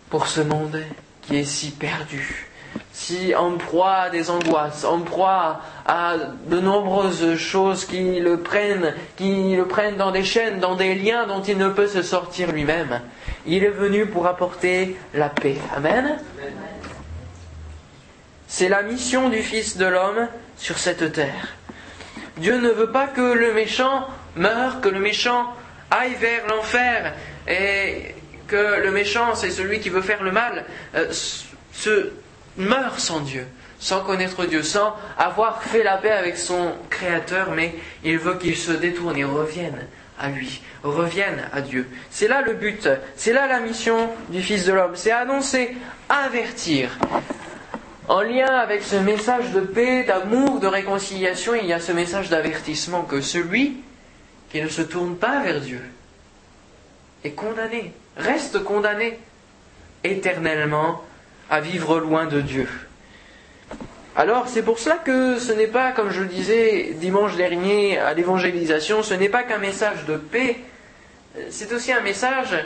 pour 0.08 0.26
ce 0.26 0.40
monde 0.40 0.80
qui 1.20 1.37
est 1.37 1.44
si 1.44 1.70
perdu 1.70 2.48
si 2.93 3.35
en 3.35 3.53
proie 3.53 3.95
à 3.95 4.11
des 4.11 4.29
angoisses, 4.29 4.85
en 4.85 5.01
proie 5.01 5.61
à 5.87 6.17
de 6.47 6.61
nombreuses 6.61 7.37
choses 7.37 7.85
qui 7.85 8.19
le 8.21 8.41
prennent, 8.41 8.95
qui 9.17 9.55
le 9.55 9.67
prennent 9.67 9.97
dans 9.97 10.11
des 10.11 10.25
chaînes, 10.25 10.59
dans 10.59 10.75
des 10.75 10.95
liens 10.95 11.27
dont 11.27 11.43
il 11.43 11.59
ne 11.59 11.69
peut 11.69 11.87
se 11.87 12.03
sortir 12.03 12.53
lui-même. 12.53 13.01
Il 13.47 13.65
est 13.65 13.71
venu 13.71 14.07
pour 14.07 14.27
apporter 14.27 14.97
la 15.15 15.29
paix. 15.29 15.57
Amen. 15.77 16.19
C'est 18.49 18.69
la 18.69 18.83
mission 18.83 19.29
du 19.29 19.43
Fils 19.43 19.77
de 19.77 19.87
l'homme 19.87 20.29
sur 20.57 20.79
cette 20.79 21.13
terre. 21.13 21.55
Dieu 22.39 22.59
ne 22.59 22.71
veut 22.71 22.91
pas 22.91 23.07
que 23.07 23.21
le 23.21 23.53
méchant 23.55 24.07
meure, 24.37 24.81
que 24.81 24.89
le 24.89 25.01
méchant 25.01 25.47
aille 25.91 26.15
vers 26.15 26.47
l'enfer 26.49 27.15
et 27.47 28.15
que 28.47 28.81
le 28.83 28.91
méchant, 28.91 29.35
c'est 29.35 29.51
celui 29.51 29.81
qui 29.81 29.89
veut 29.89 30.03
faire 30.03 30.23
le 30.23 30.33
mal, 30.33 30.65
euh, 30.95 31.13
se 31.73 32.13
meurt 32.59 33.00
sans 33.00 33.21
Dieu, 33.21 33.47
sans 33.79 34.00
connaître 34.00 34.45
Dieu, 34.45 34.62
sans 34.62 34.97
avoir 35.17 35.62
fait 35.62 35.83
la 35.83 35.97
paix 35.97 36.11
avec 36.11 36.37
son 36.37 36.73
Créateur, 36.91 37.53
mais 37.53 37.75
il 38.05 38.19
veut 38.19 38.37
qu'il 38.37 38.57
se 38.57 38.73
détourne 38.73 39.17
et 39.17 39.25
revienne 39.25 39.87
à 40.19 40.29
lui, 40.29 40.61
revienne 40.83 41.49
à 41.53 41.61
Dieu. 41.61 41.88
C'est 42.11 42.29
là 42.29 42.43
le 42.43 42.55
but, 42.55 42.88
c'est 43.17 43.33
là 43.33 43.47
la 43.47 43.61
mission 43.61 44.11
du 44.31 44.43
Fils 44.43 44.67
de 44.67 44.73
l'homme, 44.73 44.97
c'est 44.97 45.12
annoncer, 45.12 45.77
avertir. 46.09 46.99
En 48.09 48.23
lien 48.23 48.47
avec 48.47 48.83
ce 48.83 48.97
message 48.97 49.53
de 49.53 49.61
paix, 49.61 50.05
d'amour, 50.05 50.61
de 50.61 50.67
réconciliation, 50.67 51.55
il 51.55 51.67
y 51.67 51.73
a 51.73 51.81
ce 51.81 51.93
message 51.93 52.31
d'avertissement 52.31 53.03
que 53.03 53.21
celui 53.21 53.77
qui 54.50 54.62
ne 54.62 54.69
se 54.69 54.83
tourne 54.83 55.17
pas 55.17 55.43
vers 55.43 55.61
Dieu 55.61 55.83
est 57.23 57.33
condamné, 57.33 57.93
reste 58.17 58.65
condamné 58.65 59.19
éternellement 60.05 61.03
à 61.50 61.61
vivre 61.61 61.99
loin 61.99 62.26
de 62.26 62.40
Dieu. 62.40 62.69
Alors 64.17 64.49
c'est 64.49 64.62
pour 64.62 64.78
cela 64.78 64.97
que 64.97 65.38
ce 65.38 65.52
n'est 65.52 65.69
pas, 65.69 65.93
comme 65.93 66.11
je 66.11 66.23
le 66.23 66.26
disais 66.26 66.95
dimanche 66.95 67.37
dernier 67.37 67.99
à 67.99 68.14
l'évangélisation, 68.14 69.02
ce 69.02 69.14
n'est 69.14 69.28
pas 69.28 69.45
qu'un 69.45 69.59
message 69.59 70.05
de 70.07 70.17
paix, 70.17 70.57
c'est 71.50 71.73
aussi 71.73 71.93
un 71.93 72.00
message 72.00 72.57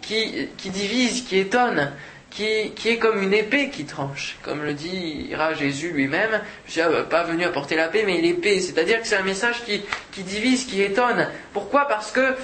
qui, 0.00 0.48
divise, 0.64 1.22
qui 1.22 1.38
étonne, 1.38 1.92
qui, 2.30 2.72
est 2.84 2.98
comme 2.98 3.22
une 3.22 3.32
épée 3.32 3.70
qui 3.70 3.84
tranche. 3.84 4.36
Comme 4.42 4.64
le 4.64 4.74
dira 4.74 5.54
Jésus 5.54 5.92
lui-même, 5.92 6.40
je 6.66 6.72
suis 6.72 6.82
pas 7.08 7.22
venu 7.22 7.44
apporter 7.44 7.76
la 7.76 7.88
paix, 7.88 8.02
mais 8.04 8.20
l'épée. 8.20 8.58
C'est-à-dire 8.60 9.00
que 9.00 9.06
c'est 9.06 9.16
un 9.16 9.22
message 9.22 9.62
qui 9.64 10.22
divise, 10.22 10.64
qui 10.64 10.82
étonne. 10.82 11.28
Pourquoi? 11.52 11.86
Parce 11.86 12.10
que 12.10 12.34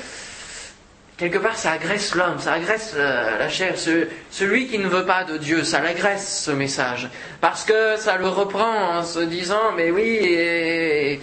quelque 1.18 1.38
part, 1.38 1.58
ça 1.58 1.72
agresse 1.72 2.14
l'homme, 2.14 2.38
ça 2.38 2.54
agresse 2.54 2.94
la, 2.96 3.48
chair. 3.50 3.74
celui 4.30 4.68
qui 4.68 4.78
ne 4.78 4.88
veut 4.88 5.04
pas 5.04 5.24
de 5.24 5.36
Dieu, 5.36 5.64
ça 5.64 5.80
l'agresse 5.80 6.44
ce 6.44 6.52
message. 6.52 7.08
Parce 7.40 7.64
que 7.64 7.96
ça 7.96 8.16
le 8.16 8.28
reprend 8.28 8.96
en 8.98 9.02
se 9.02 9.18
disant, 9.18 9.72
mais 9.76 9.90
oui, 9.90 11.20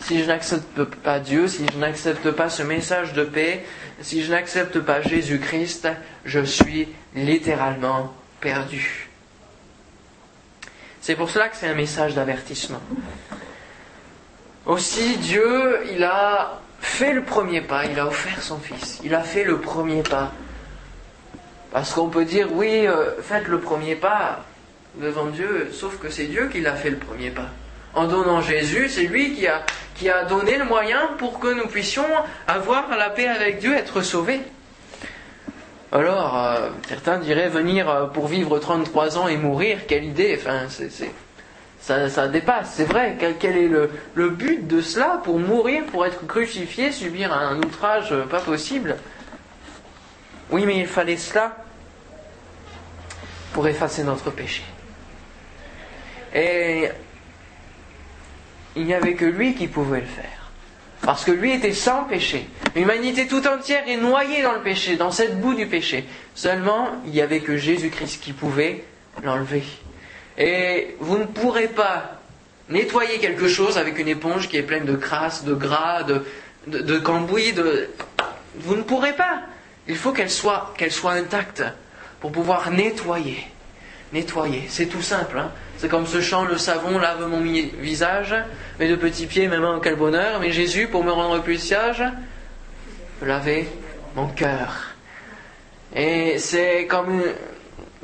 si 0.00 0.20
je 0.20 0.26
n'accepte 0.26 0.84
pas 0.84 1.20
Dieu, 1.20 1.48
si 1.48 1.64
je 1.72 1.78
n'accepte 1.78 2.30
pas 2.32 2.50
ce 2.50 2.62
message 2.64 3.12
de 3.14 3.24
paix, 3.24 3.64
si 4.02 4.22
je 4.22 4.30
n'accepte 4.30 4.80
pas 4.80 5.00
Jésus-Christ, 5.00 5.88
je 6.24 6.40
suis 6.40 6.88
littéralement 7.14 8.12
perdu. 8.40 9.08
C'est 11.00 11.14
pour 11.14 11.30
cela 11.30 11.48
que 11.48 11.56
c'est 11.56 11.68
un 11.68 11.74
message 11.74 12.14
d'avertissement. 12.14 12.80
Aussi, 14.66 15.16
Dieu, 15.18 15.78
il 15.92 16.02
a 16.02 16.60
fait 16.86 17.12
le 17.12 17.22
premier 17.22 17.60
pas, 17.60 17.84
il 17.84 17.98
a 17.98 18.06
offert 18.06 18.40
son 18.40 18.58
fils, 18.58 19.00
il 19.04 19.14
a 19.14 19.22
fait 19.22 19.44
le 19.44 19.58
premier 19.58 20.02
pas. 20.02 20.32
Parce 21.72 21.92
qu'on 21.92 22.08
peut 22.08 22.24
dire, 22.24 22.48
oui, 22.52 22.86
euh, 22.86 23.20
faites 23.20 23.48
le 23.48 23.60
premier 23.60 23.96
pas 23.96 24.44
devant 24.94 25.26
Dieu, 25.26 25.68
sauf 25.72 25.98
que 25.98 26.08
c'est 26.08 26.24
Dieu 26.24 26.48
qui 26.50 26.60
l'a 26.60 26.74
fait 26.74 26.90
le 26.90 26.96
premier 26.96 27.30
pas. 27.30 27.50
En 27.92 28.06
donnant 28.06 28.40
Jésus, 28.40 28.88
c'est 28.88 29.04
lui 29.04 29.34
qui 29.94 30.08
a, 30.08 30.24
donné 30.24 30.56
le 30.56 30.64
moyen 30.64 31.10
pour 31.18 31.38
que 31.38 31.52
nous 31.52 31.66
puissions 31.66 32.06
avoir 32.46 32.88
la 32.96 33.10
paix 33.10 33.28
avec 33.28 33.58
Dieu, 33.58 33.74
être 33.74 34.00
sauvés. 34.00 34.40
Alors, 35.92 36.36
euh, 36.36 36.70
certains 36.88 37.18
diraient 37.18 37.48
venir 37.48 37.90
euh, 37.90 38.06
pour 38.06 38.26
vivre 38.26 38.58
33 38.58 39.18
ans 39.18 39.28
et 39.28 39.36
mourir, 39.36 39.80
quelle 39.86 40.04
idée, 40.04 40.38
enfin, 40.38 40.66
c'est 40.68 41.10
ça, 41.86 42.26
dépasse, 42.26 42.72
c'est 42.74 42.84
vrai. 42.84 43.16
Quel, 43.38 43.56
est 43.56 43.68
le, 43.68 44.30
but 44.30 44.66
de 44.66 44.80
cela 44.80 45.20
Pour 45.22 45.38
mourir, 45.38 45.84
pour 45.86 46.04
être 46.04 46.26
crucifié, 46.26 46.90
subir 46.90 47.32
un 47.32 47.58
outrage 47.58 48.12
pas 48.28 48.40
possible? 48.40 48.96
Oui, 50.50 50.64
mais 50.66 50.78
il 50.78 50.86
fallait 50.86 51.16
cela 51.16 51.56
pour 53.52 53.68
effacer 53.68 54.02
notre 54.02 54.30
péché. 54.30 54.64
Et 56.34 56.88
il 58.74 58.84
n'y 58.84 58.94
avait 58.94 59.14
que 59.14 59.24
lui 59.24 59.54
qui 59.54 59.68
pouvait 59.68 60.00
le 60.00 60.06
faire. 60.06 60.50
Parce 61.02 61.24
que 61.24 61.30
lui 61.30 61.52
était 61.52 61.72
sans 61.72 62.04
péché. 62.04 62.48
L'humanité 62.74 63.28
tout 63.28 63.46
entière 63.46 63.88
est 63.88 63.96
noyée 63.96 64.42
dans 64.42 64.54
le 64.54 64.62
péché, 64.62 64.96
dans 64.96 65.12
cette 65.12 65.40
boue 65.40 65.54
du 65.54 65.66
péché. 65.66 66.04
Seulement, 66.34 66.88
il 67.04 67.12
n'y 67.12 67.20
avait 67.20 67.40
que 67.40 67.56
Jésus-Christ 67.56 68.22
qui 68.22 68.32
pouvait 68.32 68.84
l'enlever. 69.22 69.62
Et 70.38 70.96
vous 71.00 71.18
ne 71.18 71.24
pourrez 71.24 71.68
pas 71.68 72.20
nettoyer 72.68 73.18
quelque 73.18 73.48
chose 73.48 73.78
avec 73.78 73.98
une 73.98 74.08
éponge 74.08 74.48
qui 74.48 74.56
est 74.56 74.62
pleine 74.62 74.84
de 74.84 74.96
crasse, 74.96 75.44
de 75.44 75.54
gras, 75.54 76.02
de, 76.02 76.24
de, 76.66 76.98
cambouis. 76.98 77.54
Vous 78.56 78.76
ne 78.76 78.82
pourrez 78.82 79.14
pas. 79.14 79.42
Il 79.88 79.96
faut 79.96 80.12
qu'elle 80.12 80.30
soit, 80.30 80.74
qu'elle 80.76 80.92
soit 80.92 81.12
intacte 81.12 81.62
pour 82.20 82.32
pouvoir 82.32 82.70
nettoyer. 82.70 83.46
Nettoyer, 84.12 84.64
c'est 84.68 84.86
tout 84.86 85.02
simple. 85.02 85.38
Hein. 85.38 85.50
c'est 85.78 85.88
comme 85.88 86.06
ce 86.06 86.20
chant, 86.20 86.44
le 86.44 86.58
savon 86.58 86.98
lave 86.98 87.26
mon 87.28 87.40
visage, 87.40 88.34
mes 88.78 88.88
deux 88.88 88.96
petits 88.96 89.26
pieds, 89.26 89.48
mes 89.48 89.58
mains, 89.58 89.80
quel 89.82 89.96
bonheur. 89.96 90.38
Mais 90.40 90.52
Jésus, 90.52 90.86
pour 90.86 91.02
me 91.02 91.10
rendre 91.10 91.42
plus 91.42 91.58
sage, 91.58 92.04
laver 93.22 93.68
mon 94.14 94.28
cœur. 94.28 94.94
Et 95.94 96.38
c'est 96.38 96.86
comme 96.86 97.22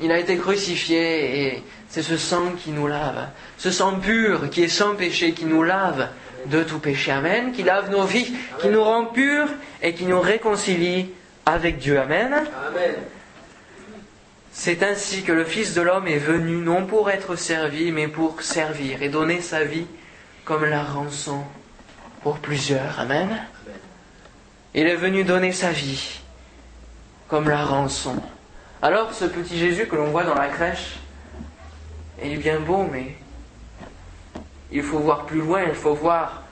il 0.01 0.11
a 0.11 0.19
été 0.19 0.37
crucifié 0.37 1.47
et 1.47 1.63
c'est 1.93 2.03
ce 2.03 2.17
sang 2.17 2.53
qui 2.59 2.71
nous 2.71 2.87
lave, 2.87 3.29
ce 3.59 3.71
sang 3.71 4.01
pur 4.01 4.49
qui 4.49 4.63
est 4.63 4.69
sans 4.69 4.95
péché, 4.95 5.33
qui 5.33 5.45
nous 5.45 5.63
lave 5.63 6.09
de 6.47 6.63
tout 6.63 6.79
péché. 6.79 7.13
Amen. 7.13 7.53
Qui 7.53 7.65
lave 7.65 7.91
nos 7.91 8.05
vies, 8.05 8.33
qui 8.61 8.69
nous 8.69 8.83
rend 8.83 9.05
purs 9.05 9.51
et 9.83 9.93
qui 9.93 10.07
nous 10.07 10.19
réconcilie 10.19 11.11
avec 11.45 11.77
Dieu. 11.77 12.01
Amen. 12.01 12.33
Amen. 12.33 12.95
C'est 14.53 14.83
ainsi 14.83 15.23
que 15.23 15.33
le 15.33 15.45
Fils 15.45 15.75
de 15.75 15.83
l'homme 15.83 16.09
est 16.09 16.17
venu, 16.17 16.57
non 16.57 16.87
pour 16.87 17.11
être 17.11 17.37
servi, 17.37 17.93
mais 17.93 18.09
pour 18.09 18.41
servir 18.41 19.03
et 19.03 19.11
donner 19.11 19.43
sa 19.43 19.63
vie 19.65 19.87
comme 20.47 20.65
la 20.65 20.83
rançon 20.83 21.43
pour 22.23 22.39
plusieurs. 22.39 23.01
Amen. 23.01 23.29
Il 24.75 24.87
est 24.87 24.97
venu 24.97 25.25
donner 25.25 25.53
sa 25.53 25.73
vie 25.73 26.21
comme 27.29 27.51
la 27.51 27.67
rançon. 27.67 28.17
Alors 28.81 29.13
ce 29.13 29.27
petit 29.27 29.59
Jésus 29.59 29.87
que 29.87 29.97
l'on 29.97 30.07
voit 30.07 30.25
dans 30.25 30.35
la 30.35 30.49
crèche, 30.49 30.97
il 32.25 32.33
est 32.33 32.37
bien 32.37 32.61
beau, 32.61 32.89
mais 32.91 33.15
il 34.71 34.83
faut 34.83 34.99
voir 34.99 35.27
plus 35.27 35.41
loin, 35.41 35.63
il 35.65 35.75
faut 35.75 35.95
voir 35.95 36.43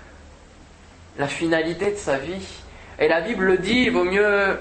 la 1.19 1.29
finalité 1.29 1.93
de 1.93 1.97
sa 1.97 2.19
vie. 2.19 2.47
Et 2.99 3.09
la 3.09 3.21
Bible 3.21 3.45
le 3.45 3.59
dit, 3.59 3.85
il 3.87 3.91
vaut 3.93 4.05
mieux 4.05 4.59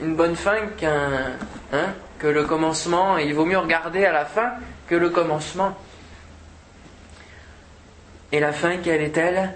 une 0.00 0.16
bonne 0.16 0.36
fin 0.36 0.66
qu'un, 0.78 1.36
hein, 1.72 1.94
que 2.18 2.26
le 2.26 2.44
commencement, 2.44 3.18
et 3.18 3.24
il 3.24 3.34
vaut 3.34 3.46
mieux 3.46 3.58
regarder 3.58 4.04
à 4.04 4.12
la 4.12 4.24
fin 4.24 4.52
que 4.88 4.94
le 4.94 5.10
commencement. 5.10 5.76
Et 8.32 8.40
la 8.40 8.52
fin, 8.52 8.76
quelle 8.78 9.02
est-elle? 9.02 9.54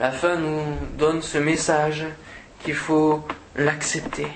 La 0.00 0.10
fin 0.10 0.36
nous 0.36 0.76
donne 0.98 1.22
ce 1.22 1.38
message 1.38 2.06
qu'il 2.64 2.74
faut 2.74 3.26
l'accepter. 3.56 4.26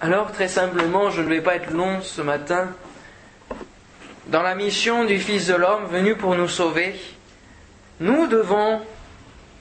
Alors 0.00 0.32
très 0.32 0.48
simplement, 0.48 1.10
je 1.10 1.22
ne 1.22 1.28
vais 1.28 1.40
pas 1.40 1.56
être 1.56 1.70
long 1.70 2.00
ce 2.02 2.20
matin, 2.20 2.68
dans 4.28 4.42
la 4.42 4.54
mission 4.54 5.04
du 5.04 5.18
Fils 5.18 5.46
de 5.46 5.54
l'homme 5.54 5.86
venu 5.86 6.14
pour 6.14 6.34
nous 6.34 6.48
sauver, 6.48 6.94
nous 8.00 8.26
devons 8.26 8.80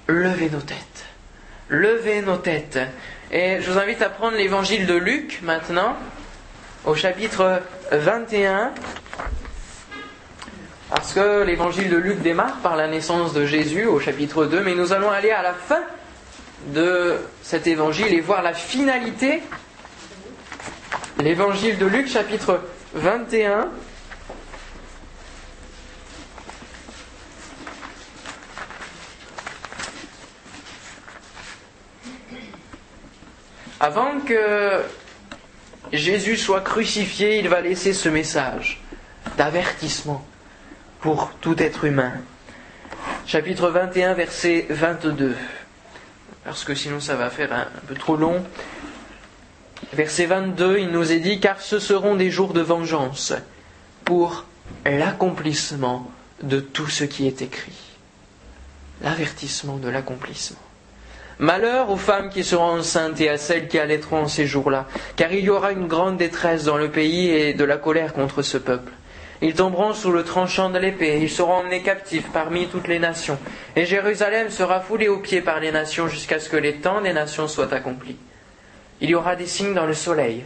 lever 0.07 0.49
nos 0.49 0.61
têtes. 0.61 1.05
Lever 1.69 2.21
nos 2.21 2.37
têtes. 2.37 2.79
Et 3.31 3.61
je 3.61 3.71
vous 3.71 3.79
invite 3.79 4.01
à 4.01 4.09
prendre 4.09 4.37
l'évangile 4.37 4.85
de 4.85 4.95
Luc 4.95 5.39
maintenant, 5.43 5.95
au 6.85 6.95
chapitre 6.95 7.61
21, 7.91 8.71
Parce 10.93 11.13
que 11.13 11.41
l'évangile 11.41 11.89
de 11.89 11.97
Luc 11.97 12.21
démarre 12.21 12.57
par 12.57 12.75
la 12.75 12.87
naissance 12.87 13.33
de 13.33 13.47
Jésus 13.47 13.85
au 13.85 13.99
chapitre 13.99 14.45
2, 14.45 14.61
mais 14.61 14.75
nous 14.75 14.93
allons 14.93 15.09
aller 15.09 15.31
à 15.31 15.41
la 15.41 15.53
fin 15.53 15.81
de 16.67 17.15
cet 17.41 17.65
évangile 17.65 18.13
et 18.13 18.21
voir 18.21 18.43
la 18.43 18.53
finalité. 18.53 19.41
L'évangile 21.17 21.79
de 21.79 21.87
Luc 21.87 22.07
chapitre 22.07 22.61
21. 22.93 23.69
Avant 33.83 34.21
que 34.21 34.81
Jésus 35.91 36.37
soit 36.37 36.61
crucifié, 36.61 37.39
il 37.39 37.49
va 37.49 37.59
laisser 37.59 37.91
ce 37.91 38.07
message 38.07 38.81
d'avertissement 39.35 40.25
pour 41.01 41.33
tout 41.41 41.61
être 41.61 41.83
humain. 41.83 42.13
Chapitre 43.25 43.69
21, 43.69 44.13
verset 44.13 44.67
22. 44.69 45.35
Parce 46.45 46.63
que 46.63 46.73
sinon 46.73 47.01
ça 47.01 47.17
va 47.17 47.29
faire 47.29 47.51
un, 47.51 47.67
peu 47.85 47.95
trop 47.95 48.15
long. 48.15 48.45
Verset 49.91 50.27
22, 50.27 50.77
il 50.79 50.87
nous 50.87 51.11
est 51.11 51.19
dit, 51.19 51.41
car 51.41 51.59
ce 51.59 51.77
seront 51.77 52.15
des 52.15 52.31
jours 52.31 52.53
de 52.53 52.61
vengeance 52.61 53.33
pour 54.05 54.45
l'accomplissement 54.85 56.09
de 56.41 56.61
tout 56.61 56.87
ce 56.87 57.03
qui 57.03 57.27
est 57.27 57.41
écrit. 57.41 57.97
L'avertissement 59.01 59.75
de 59.75 59.89
l'accomplissement. 59.89 60.72
Malheur 61.43 61.89
aux 61.89 61.97
femmes 61.97 62.29
qui 62.29 62.41
seront 62.41 62.79
enceintes 62.79 63.19
et 63.19 63.27
à 63.27 63.37
celles 63.37 63.67
qui 63.67 63.77
allaiteront 63.77 64.29
ces 64.29 64.47
jours-là, 64.47 64.87
car 65.17 65.33
il 65.33 65.43
y 65.43 65.49
aura 65.49 65.73
une 65.73 65.87
grande 65.89 66.15
détresse 66.15 66.63
dans 66.63 66.77
le 66.77 66.89
pays 66.89 67.31
et 67.31 67.53
de 67.53 67.65
la 67.65 67.75
colère 67.75 68.13
contre 68.13 68.43
ce 68.43 68.57
peuple. 68.57 68.93
Ils 69.41 69.53
tomberont 69.53 69.91
sous 69.91 70.13
le 70.13 70.23
tranchant 70.23 70.69
de 70.69 70.79
l'épée, 70.79 71.19
ils 71.21 71.29
seront 71.29 71.55
emmenés 71.55 71.81
captifs 71.81 72.31
parmi 72.31 72.67
toutes 72.67 72.87
les 72.87 72.97
nations, 72.97 73.37
et 73.75 73.85
Jérusalem 73.85 74.51
sera 74.51 74.79
foulée 74.79 75.09
aux 75.09 75.19
pieds 75.19 75.41
par 75.41 75.59
les 75.59 75.73
nations 75.73 76.07
jusqu'à 76.07 76.39
ce 76.39 76.47
que 76.47 76.55
les 76.55 76.75
temps 76.75 77.01
des 77.01 77.11
nations 77.11 77.49
soient 77.49 77.73
accomplis. 77.73 78.15
Il 79.01 79.09
y 79.09 79.15
aura 79.15 79.35
des 79.35 79.45
signes 79.45 79.73
dans 79.73 79.85
le 79.85 79.95
soleil, 79.95 80.45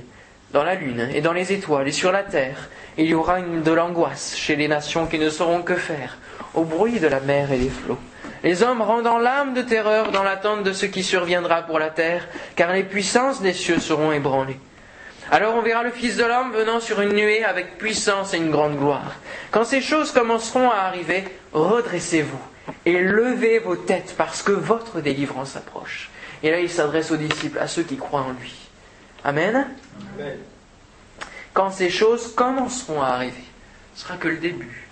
dans 0.52 0.64
la 0.64 0.76
lune 0.76 1.10
et 1.14 1.22
dans 1.22 1.34
les 1.34 1.52
étoiles 1.52 1.88
et 1.88 1.92
sur 1.92 2.12
la 2.12 2.24
terre. 2.24 2.70
Il 2.98 3.06
y 3.06 3.14
aura 3.14 3.40
une, 3.40 3.64
de 3.64 3.72
l'angoisse 3.72 4.36
chez 4.36 4.56
les 4.56 4.68
nations 4.68 5.08
qui 5.08 5.20
ne 5.20 5.30
sauront 5.30 5.62
que 5.62 5.76
faire, 5.76 6.18
au 6.54 6.64
bruit 6.64 7.00
de 7.00 7.08
la 7.08 7.20
mer 7.20 7.52
et 7.52 7.58
des 7.58 7.70
flots. 7.70 8.00
Les 8.44 8.64
hommes 8.64 8.82
rendant 8.82 9.18
l'âme 9.18 9.54
de 9.54 9.62
terreur 9.62 10.12
dans 10.12 10.24
l'attente 10.24 10.64
de 10.64 10.74
ce 10.74 10.86
qui 10.86 11.04
surviendra 11.04 11.64
pour 11.64 11.80
la 11.80 11.90
terre, 11.90 12.28
car 12.56 12.72
les 12.72 12.84
puissances 12.84 13.42
des 13.42 13.54
cieux 13.54 13.80
seront 13.80 14.12
ébranlées. 14.12 14.60
Alors 15.30 15.56
on 15.56 15.62
verra 15.62 15.84
le 15.84 15.92
Fils 15.92 16.16
de 16.16 16.24
l'homme 16.24 16.54
venant 16.54 16.80
sur 16.80 17.02
une 17.02 17.14
nuée 17.14 17.44
avec 17.44 17.78
puissance 17.78 18.34
et 18.34 18.38
une 18.38 18.52
grande 18.52 18.78
gloire. 18.78 19.16
Quand 19.52 19.66
ces 19.66 19.82
choses 19.82 20.12
commenceront 20.12 20.70
à 20.70 20.78
arriver, 20.78 21.26
redressez-vous 21.52 22.40
et 22.86 23.02
levez 23.02 23.60
vos 23.60 23.76
têtes 23.76 24.16
parce 24.18 24.42
que 24.42 24.54
votre 24.54 25.02
délivrance 25.02 25.58
approche. 25.58 26.10
Et 26.44 26.52
là, 26.52 26.60
il 26.60 26.70
s'adresse 26.70 27.12
aux 27.12 27.18
disciples, 27.18 27.60
à 27.60 27.68
ceux 27.68 27.84
qui 27.84 27.98
croient 27.98 28.22
en 28.22 28.34
lui. 28.40 28.67
Amen. 29.24 29.68
Quand 31.54 31.72
ces 31.72 31.90
choses 31.90 32.34
commenceront 32.36 33.02
à 33.02 33.08
arriver, 33.08 33.44
ce 33.96 34.04
sera 34.04 34.18
que 34.18 34.28
le 34.28 34.38
début. 34.38 34.88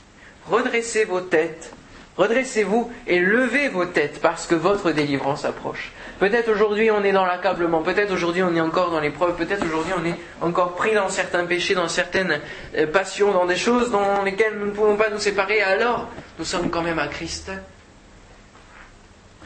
Redressez 0.48 1.06
vos 1.06 1.22
têtes 1.22 1.74
Redressez-vous 2.18 2.90
et 3.08 3.20
levez 3.20 3.68
vos 3.68 3.86
têtes 3.86 4.22
parce 4.22 4.48
que 4.48 4.56
votre 4.56 4.92
délivrance 4.92 5.44
approche. 5.44 5.92
Peut-être 6.18 6.50
aujourd'hui 6.50 6.90
on 6.90 7.04
est 7.04 7.12
dans 7.12 7.26
l'accablement, 7.26 7.82
peut-être 7.82 8.14
aujourd'hui 8.14 8.42
on 8.42 8.56
est 8.56 8.62
encore 8.62 8.90
dans 8.90 9.02
l'épreuve, 9.02 9.36
peut-être 9.36 9.66
aujourd'hui 9.66 9.92
on 10.02 10.06
est 10.06 10.16
encore 10.40 10.76
pris 10.76 10.94
dans 10.94 11.10
certains 11.10 11.46
péchés, 11.46 11.76
dans 11.76 11.90
certaines 11.90 12.40
euh, 12.78 12.88
passions, 12.88 13.34
dans 13.34 13.46
des 13.46 13.58
choses 13.58 13.92
dans 13.92 14.24
lesquelles 14.24 14.58
nous 14.58 14.68
ne 14.68 14.72
pouvons 14.72 14.96
pas 14.96 15.10
nous 15.10 15.20
séparer, 15.20 15.62
alors 15.62 16.08
nous 16.40 16.46
sommes 16.46 16.70
quand 16.70 16.82
même 16.82 17.00
à 17.00 17.08
Christ. 17.08 17.52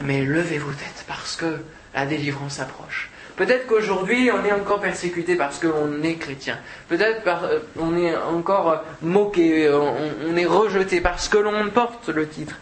Mais 0.02 0.24
levez 0.24 0.58
vos 0.58 0.70
têtes 0.70 1.04
parce 1.08 1.34
que 1.34 1.64
la 1.92 2.06
délivrance 2.06 2.60
approche. 2.60 3.10
Peut-être 3.40 3.66
qu'aujourd'hui, 3.66 4.30
on 4.30 4.44
est 4.44 4.52
encore 4.52 4.80
persécuté 4.80 5.34
parce 5.34 5.58
qu'on 5.60 6.02
est 6.02 6.16
chrétien. 6.16 6.58
Peut-être 6.90 7.24
qu'on 7.24 7.94
euh, 7.94 7.96
est 7.96 8.14
encore 8.14 8.84
moqué, 9.00 9.64
euh, 9.64 9.80
on, 10.28 10.36
est 10.36 10.44
rejeté 10.44 11.00
parce 11.00 11.30
que 11.30 11.38
l'on 11.38 11.70
porte 11.70 12.10
le 12.10 12.28
titre 12.28 12.56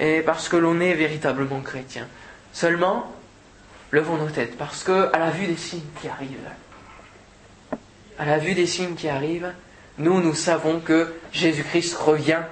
et 0.00 0.22
parce 0.22 0.48
que 0.48 0.56
l'on 0.56 0.80
est 0.80 0.94
véritablement 0.94 1.60
chrétien. 1.60 2.08
Seulement, 2.52 3.14
levons 3.92 4.16
nos 4.16 4.28
têtes 4.28 4.58
parce 4.58 4.82
que, 4.82 5.08
la 5.12 5.30
vue 5.30 5.46
des 5.46 5.56
signes 5.56 5.86
qui 6.00 6.08
arrivent, 6.08 6.50
à 8.18 8.26
la 8.26 8.38
vue 8.38 8.54
des 8.54 8.66
signes 8.66 8.96
qui 8.96 9.08
arrivent, 9.08 9.52
nous, 9.98 10.20
nous 10.20 10.34
savons 10.34 10.80
que 10.80 11.14
Jésus-Christ 11.30 11.94
revient 11.94 12.42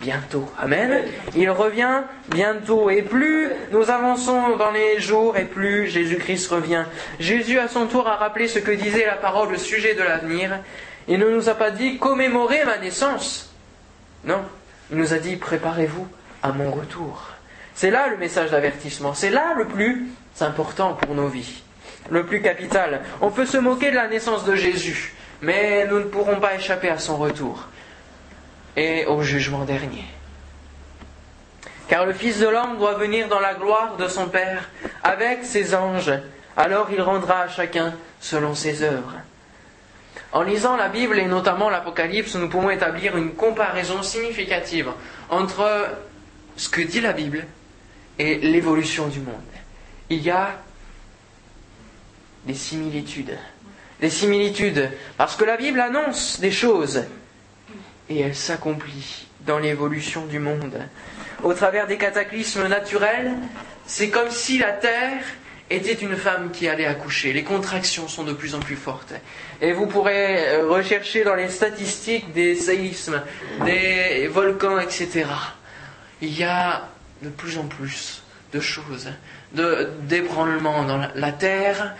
bientôt. 0.00 0.48
Amen. 0.58 1.04
Il 1.36 1.50
revient 1.50 2.02
bientôt. 2.28 2.90
Et 2.90 3.02
plus 3.02 3.50
nous 3.72 3.90
avançons 3.90 4.56
dans 4.56 4.70
les 4.70 5.00
jours, 5.00 5.36
et 5.36 5.44
plus 5.44 5.86
Jésus-Christ 5.88 6.48
revient. 6.48 6.84
Jésus, 7.18 7.58
à 7.58 7.68
son 7.68 7.86
tour, 7.86 8.06
a 8.06 8.16
rappelé 8.16 8.48
ce 8.48 8.58
que 8.58 8.70
disait 8.70 9.06
la 9.06 9.16
parole 9.16 9.52
au 9.52 9.58
sujet 9.58 9.94
de 9.94 10.02
l'avenir. 10.02 10.58
Il 11.08 11.18
ne 11.18 11.30
nous 11.30 11.48
a 11.48 11.54
pas 11.54 11.70
dit 11.70 11.98
commémorez 11.98 12.64
ma 12.64 12.78
naissance. 12.78 13.54
Non. 14.24 14.42
Il 14.90 14.98
nous 14.98 15.12
a 15.12 15.18
dit 15.18 15.36
préparez-vous 15.36 16.06
à 16.42 16.52
mon 16.52 16.70
retour. 16.70 17.28
C'est 17.74 17.90
là 17.90 18.08
le 18.08 18.16
message 18.16 18.50
d'avertissement. 18.50 19.14
C'est 19.14 19.30
là 19.30 19.54
le 19.56 19.66
plus 19.66 20.06
important 20.40 20.94
pour 20.94 21.14
nos 21.14 21.28
vies. 21.28 21.62
Le 22.10 22.24
plus 22.24 22.40
capital. 22.40 23.02
On 23.20 23.30
peut 23.30 23.46
se 23.46 23.58
moquer 23.58 23.90
de 23.90 23.96
la 23.96 24.08
naissance 24.08 24.44
de 24.44 24.54
Jésus, 24.54 25.14
mais 25.42 25.86
nous 25.86 25.98
ne 25.98 26.04
pourrons 26.04 26.40
pas 26.40 26.54
échapper 26.54 26.88
à 26.88 26.98
son 26.98 27.16
retour 27.16 27.68
et 28.76 29.06
au 29.06 29.22
jugement 29.22 29.64
dernier. 29.64 30.04
Car 31.88 32.04
le 32.04 32.12
Fils 32.12 32.38
de 32.38 32.46
l'homme 32.46 32.78
doit 32.78 32.94
venir 32.94 33.28
dans 33.28 33.40
la 33.40 33.54
gloire 33.54 33.96
de 33.96 34.08
son 34.08 34.28
Père 34.28 34.68
avec 35.02 35.44
ses 35.44 35.74
anges, 35.74 36.12
alors 36.56 36.88
il 36.92 37.00
rendra 37.00 37.40
à 37.40 37.48
chacun 37.48 37.94
selon 38.20 38.54
ses 38.54 38.82
œuvres. 38.82 39.14
En 40.32 40.42
lisant 40.42 40.76
la 40.76 40.88
Bible 40.88 41.18
et 41.18 41.24
notamment 41.24 41.70
l'Apocalypse, 41.70 42.34
nous 42.34 42.50
pouvons 42.50 42.68
établir 42.68 43.16
une 43.16 43.34
comparaison 43.34 44.02
significative 44.02 44.90
entre 45.30 45.88
ce 46.56 46.68
que 46.68 46.82
dit 46.82 47.00
la 47.00 47.12
Bible 47.12 47.46
et 48.18 48.36
l'évolution 48.36 49.08
du 49.08 49.20
monde. 49.20 49.34
Il 50.10 50.20
y 50.20 50.30
a 50.30 50.50
des 52.44 52.54
similitudes. 52.54 53.38
Des 54.00 54.10
similitudes, 54.10 54.90
parce 55.16 55.34
que 55.34 55.44
la 55.44 55.56
Bible 55.56 55.80
annonce 55.80 56.38
des 56.40 56.52
choses 56.52 57.04
et 58.08 58.20
elle 58.20 58.34
s'accomplit 58.34 59.26
dans 59.46 59.58
l'évolution 59.58 60.26
du 60.26 60.38
monde. 60.38 60.78
Au 61.42 61.54
travers 61.54 61.86
des 61.86 61.96
cataclysmes 61.96 62.66
naturels, 62.66 63.32
c'est 63.86 64.10
comme 64.10 64.30
si 64.30 64.58
la 64.58 64.72
Terre 64.72 65.22
était 65.70 65.92
une 65.92 66.16
femme 66.16 66.50
qui 66.50 66.68
allait 66.68 66.86
accoucher. 66.86 67.32
Les 67.32 67.42
contractions 67.42 68.08
sont 68.08 68.24
de 68.24 68.32
plus 68.32 68.54
en 68.54 68.60
plus 68.60 68.76
fortes. 68.76 69.12
Et 69.60 69.72
vous 69.72 69.86
pourrez 69.86 70.48
euh, 70.48 70.68
rechercher 70.68 71.24
dans 71.24 71.34
les 71.34 71.48
statistiques 71.48 72.32
des 72.32 72.54
séismes, 72.54 73.22
des 73.64 74.28
volcans, 74.28 74.78
etc. 74.78 75.26
Il 76.22 76.36
y 76.36 76.44
a 76.44 76.88
de 77.22 77.28
plus 77.28 77.58
en 77.58 77.64
plus 77.64 78.22
de 78.52 78.60
choses, 78.60 79.10
de 79.52 79.90
d'ébranlements 80.02 80.84
dans 80.84 81.08
la 81.14 81.32
Terre. 81.32 81.94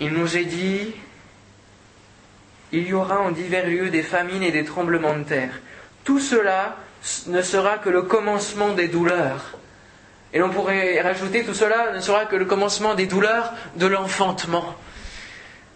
Il 0.00 0.12
nous 0.12 0.36
est 0.36 0.44
dit 0.44 0.92
il 2.72 2.86
y 2.86 2.92
aura 2.92 3.20
en 3.20 3.30
divers 3.30 3.66
lieux 3.66 3.90
des 3.90 4.02
famines 4.02 4.42
et 4.42 4.52
des 4.52 4.64
tremblements 4.64 5.16
de 5.16 5.24
terre. 5.24 5.60
Tout 6.04 6.20
cela 6.20 6.76
ne 7.26 7.42
sera 7.42 7.78
que 7.78 7.88
le 7.88 8.02
commencement 8.02 8.70
des 8.70 8.88
douleurs. 8.88 9.58
Et 10.32 10.38
l'on 10.38 10.50
pourrait 10.50 11.00
rajouter, 11.00 11.44
tout 11.44 11.54
cela 11.54 11.92
ne 11.92 12.00
sera 12.00 12.26
que 12.26 12.36
le 12.36 12.44
commencement 12.44 12.94
des 12.94 13.06
douleurs 13.06 13.52
de 13.76 13.86
l'enfantement. 13.86 14.74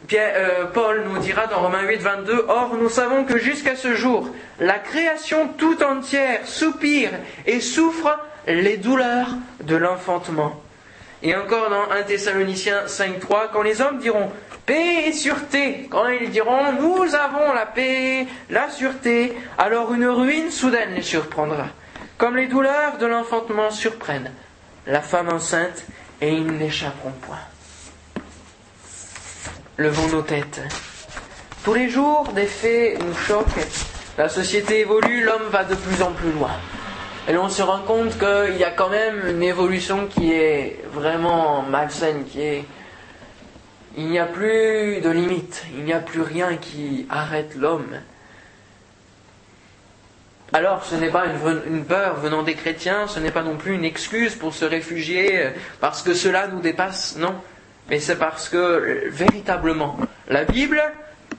Pierre, 0.07 0.35
euh, 0.37 0.66
Paul 0.66 1.05
nous 1.09 1.18
dira 1.18 1.46
dans 1.46 1.61
Romains 1.61 1.85
8, 1.85 1.96
22, 1.98 2.46
Or 2.48 2.76
nous 2.78 2.88
savons 2.88 3.24
que 3.24 3.38
jusqu'à 3.38 3.76
ce 3.76 3.94
jour, 3.94 4.28
la 4.59 4.78
création 4.78 5.48
tout 5.57 5.83
entière 5.83 6.46
soupire 6.46 7.11
et 7.46 7.61
souffre 7.61 8.18
les 8.46 8.76
douleurs 8.76 9.28
de 9.62 9.76
l'enfantement. 9.76 10.61
Et 11.22 11.37
encore 11.37 11.70
dans 11.70 11.90
1 11.92 12.02
Thessaloniciens 12.02 12.88
5, 12.88 13.20
3, 13.20 13.50
quand 13.52 13.62
les 13.62 13.81
hommes 13.81 13.98
diront 13.98 14.31
paix 14.66 15.09
et 15.09 15.12
sûreté. 15.12 15.88
Quand 15.90 16.09
ils 16.09 16.31
diront 16.31 16.72
nous 16.72 17.14
avons 17.14 17.53
la 17.53 17.66
paix, 17.66 18.27
la 18.51 18.70
sûreté, 18.70 19.37
alors 19.59 19.92
une 19.92 20.07
ruine 20.07 20.51
soudaine 20.51 20.94
les 20.94 21.03
surprendra. 21.03 21.66
Comme 22.18 22.37
les 22.37 22.46
douleurs 22.46 22.98
de 22.98 23.07
l'enfantement 23.07 23.70
surprennent 23.70 24.33
la 24.87 25.01
femme 25.01 25.29
enceinte 25.29 25.85
et 26.20 26.33
ils 26.33 26.46
n'échapperont 26.46 27.12
point. 27.22 27.38
Levons 29.77 30.09
nos 30.09 30.22
têtes. 30.22 30.61
Tous 31.64 31.75
les 31.75 31.88
jours, 31.88 32.29
des 32.35 32.46
faits 32.46 33.03
nous 33.03 33.14
choquent. 33.14 33.66
La 34.18 34.29
société 34.29 34.81
évolue, 34.81 35.25
l'homme 35.25 35.48
va 35.51 35.64
de 35.64 35.75
plus 35.75 36.03
en 36.03 36.12
plus 36.12 36.33
loin. 36.33 36.51
Et 37.29 37.33
l'on 37.33 37.48
se 37.48 37.62
rend 37.62 37.81
compte 37.81 38.18
qu'il 38.18 38.57
y 38.59 38.64
a 38.64 38.70
quand 38.70 38.88
même 38.88 39.22
une 39.29 39.42
évolution 39.42 40.07
qui 40.09 40.33
est 40.33 40.81
vraiment 40.92 41.62
malsaine, 41.62 42.25
qui 42.25 42.42
est 42.42 42.64
il 43.96 44.07
n'y 44.09 44.18
a 44.18 44.26
plus 44.26 45.00
de 45.00 45.11
limite, 45.11 45.64
il 45.74 45.85
n'y 45.85 45.92
a 45.92 46.00
plus 46.00 46.22
rien 46.22 46.57
qui 46.57 47.07
arrête 47.11 47.55
l'homme. 47.57 48.00
alors 50.52 50.85
ce 50.85 50.94
n'est 50.94 51.11
pas 51.11 51.24
une, 51.66 51.85
peur 51.85 52.16
venant 52.16 52.42
des 52.42 52.55
chrétiens, 52.55 53.07
ce 53.07 53.20
n'est 53.20 53.31
pas 53.31 53.42
non 53.42 53.57
plus 53.57 53.74
une 53.74 53.85
excuse 53.85 54.35
pour 54.35 54.55
se 54.55 54.64
réfugier 54.64 55.38
euh, 55.38 55.50
parce 55.81 56.02
que 56.02 56.14
cela 56.14 56.46
nous 56.48 56.61
dépasse, 56.61 57.16
non. 57.16 57.35
Mais 57.90 58.00
c'est 58.00 58.16
parce 58.16 58.48
que 58.48 58.57
euh, 58.57 59.09
véritablement, 59.11 59.98
la 60.28 60.44
Bible 60.44 60.83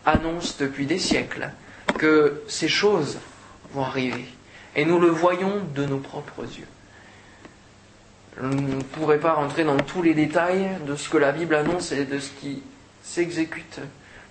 annonce 0.06 0.58
depuis 0.58 0.86
des 0.86 1.00
siècles 1.00 1.50
que 1.98 2.42
ces 2.48 2.68
choses 2.68 3.20
vont 3.74 3.84
arriver. 3.84 4.26
Et 4.76 4.86
nous 4.86 5.00
le 5.00 5.10
voyons 5.10 5.62
de 5.76 5.86
nos 5.86 6.00
propres 6.00 6.44
yeux. 6.44 6.68
Je 8.42 8.46
ne 8.46 8.82
pourrais 8.82 9.20
pas 9.20 9.34
rentrer 9.34 9.64
dans 9.64 9.78
tous 9.78 10.02
les 10.02 10.14
détails 10.14 10.70
de 10.88 10.96
ce 10.96 11.10
que 11.10 11.18
la 11.18 11.32
Bible 11.32 11.56
annonce 11.56 11.92
et 11.92 12.06
de 12.06 12.20
ce 12.20 12.30
qui 12.32 12.64
s'exécute 13.04 13.80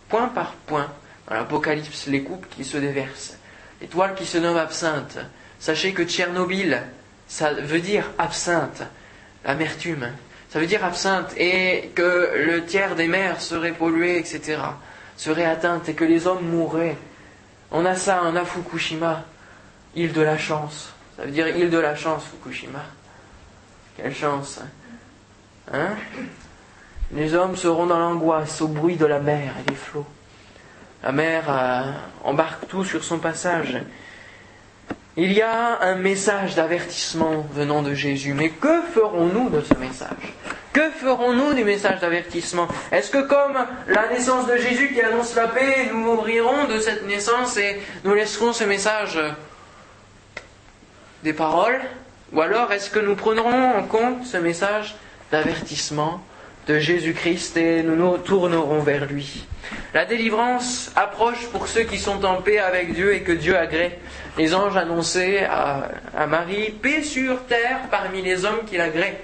point 0.08 0.28
par 0.28 0.52
point 0.66 0.90
dans 1.28 1.36
l'Apocalypse, 1.36 2.06
les 2.08 2.22
coupes 2.22 2.46
qui 2.50 2.64
se 2.64 2.76
déversent 2.76 3.36
étoile 3.82 4.14
qui 4.14 4.26
se 4.26 4.38
nomme 4.38 4.56
absinthe. 4.56 5.18
Sachez 5.58 5.92
que 5.92 6.04
Tchernobyl, 6.04 6.82
ça 7.28 7.52
veut 7.52 7.80
dire 7.80 8.10
absinthe, 8.18 8.82
l'amertume. 9.44 10.08
Ça 10.50 10.58
veut 10.58 10.66
dire 10.66 10.84
absinthe 10.84 11.32
et 11.36 11.90
que 11.94 12.32
le 12.36 12.64
tiers 12.64 12.94
des 12.94 13.08
mers 13.08 13.40
serait 13.40 13.72
pollué, 13.72 14.18
etc. 14.18 14.58
serait 15.16 15.44
atteinte 15.44 15.88
et 15.88 15.94
que 15.94 16.04
les 16.04 16.26
hommes 16.26 16.46
mourraient. 16.46 16.96
On 17.70 17.84
a 17.86 17.94
ça, 17.96 18.22
on 18.24 18.36
a 18.36 18.44
Fukushima, 18.44 19.24
île 19.96 20.12
de 20.12 20.20
la 20.20 20.36
chance. 20.36 20.92
Ça 21.16 21.24
veut 21.24 21.30
dire 21.30 21.48
île 21.48 21.70
de 21.70 21.78
la 21.78 21.96
chance, 21.96 22.24
Fukushima. 22.24 22.84
Quelle 23.96 24.14
chance. 24.14 24.60
Hein 25.72 25.90
Les 27.12 27.34
hommes 27.34 27.56
seront 27.56 27.86
dans 27.86 27.98
l'angoisse 27.98 28.60
au 28.60 28.68
bruit 28.68 28.96
de 28.96 29.06
la 29.06 29.18
mer 29.18 29.54
et 29.60 29.70
des 29.70 29.76
flots. 29.76 30.06
La 31.02 31.12
mer 31.12 31.44
euh, 31.48 31.92
embarque 32.24 32.68
tout 32.68 32.84
sur 32.84 33.04
son 33.04 33.18
passage. 33.18 33.76
Il 35.16 35.32
y 35.32 35.42
a 35.42 35.82
un 35.82 35.96
message 35.96 36.54
d'avertissement 36.54 37.46
venant 37.52 37.82
de 37.82 37.92
Jésus. 37.92 38.32
Mais 38.32 38.48
que 38.48 38.80
ferons-nous 38.94 39.50
de 39.50 39.60
ce 39.60 39.74
message? 39.74 40.32
Que 40.72 40.90
ferons-nous 40.90 41.52
du 41.52 41.64
message 41.64 42.00
d'avertissement? 42.00 42.66
Est-ce 42.90 43.10
que 43.10 43.20
comme 43.20 43.58
la 43.88 44.08
naissance 44.08 44.46
de 44.46 44.56
Jésus 44.56 44.94
qui 44.94 45.02
annonce 45.02 45.34
la 45.34 45.48
paix, 45.48 45.90
nous 45.92 46.12
ouvrirons 46.12 46.66
de 46.66 46.78
cette 46.78 47.06
naissance 47.06 47.58
et 47.58 47.78
nous 48.04 48.14
laisserons 48.14 48.54
ce 48.54 48.64
message 48.64 49.18
des 51.22 51.34
paroles? 51.34 51.80
Ou 52.32 52.40
alors 52.40 52.72
est-ce 52.72 52.88
que 52.90 52.98
nous 52.98 53.14
prendrons 53.14 53.74
en 53.76 53.82
compte 53.82 54.24
ce 54.24 54.38
message 54.38 54.94
d'avertissement 55.30 56.22
de 56.66 56.78
Jésus-Christ 56.78 57.56
et 57.58 57.82
nous 57.82 57.96
nous 57.96 58.16
tournerons 58.18 58.80
vers 58.80 59.06
lui? 59.06 59.46
La 59.92 60.06
délivrance 60.06 60.90
approche 60.96 61.46
pour 61.48 61.68
ceux 61.68 61.82
qui 61.82 61.98
sont 61.98 62.24
en 62.24 62.40
paix 62.40 62.58
avec 62.58 62.94
Dieu 62.94 63.14
et 63.14 63.20
que 63.20 63.32
Dieu 63.32 63.56
agrée. 63.56 63.98
Les 64.38 64.54
anges 64.54 64.76
annonçaient 64.76 65.44
à, 65.44 66.26
Marie, 66.26 66.70
paix 66.70 67.02
sur 67.02 67.44
terre 67.44 67.80
parmi 67.90 68.22
les 68.22 68.46
hommes 68.46 68.64
qui 68.66 68.78
l'agréent. 68.78 69.16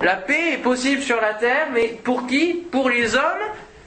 La 0.00 0.16
paix 0.16 0.54
est 0.54 0.62
possible 0.62 1.02
sur 1.02 1.20
la 1.20 1.34
terre, 1.34 1.68
mais 1.72 1.88
pour 2.02 2.26
qui? 2.26 2.64
Pour 2.70 2.88
les 2.88 3.14
hommes 3.14 3.44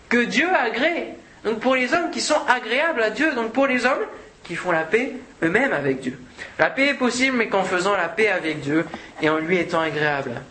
que 0.08 0.24
Dieu 0.24 0.48
agrée. 0.54 1.16
Donc 1.44 1.60
pour 1.60 1.76
les 1.76 1.94
hommes 1.94 2.12
qui 2.12 2.22
sont 2.22 2.42
agréables 2.48 3.02
à 3.02 3.10
Dieu, 3.10 3.34
donc 3.34 3.54
pour 3.54 3.66
les 3.66 3.86
hommes 3.86 4.06
qui 4.44 4.56
font 4.56 4.72
la 4.72 4.84
paix 4.84 5.14
eux-mêmes 5.44 5.74
avec 5.74 6.00
Dieu. 6.00 6.20
La 6.60 6.70
paix 6.70 6.88
est 6.90 6.94
possible, 6.96 7.38
mais 7.38 7.50
qu'en 7.50 7.64
faisant 7.64 7.96
la 7.96 8.10
paix 8.10 8.30
avec 8.30 8.62
Dieu 8.62 8.86
et 9.22 9.30
en 9.30 9.38
lui 9.38 9.58
étant 9.58 9.82
agréable. 9.82 10.42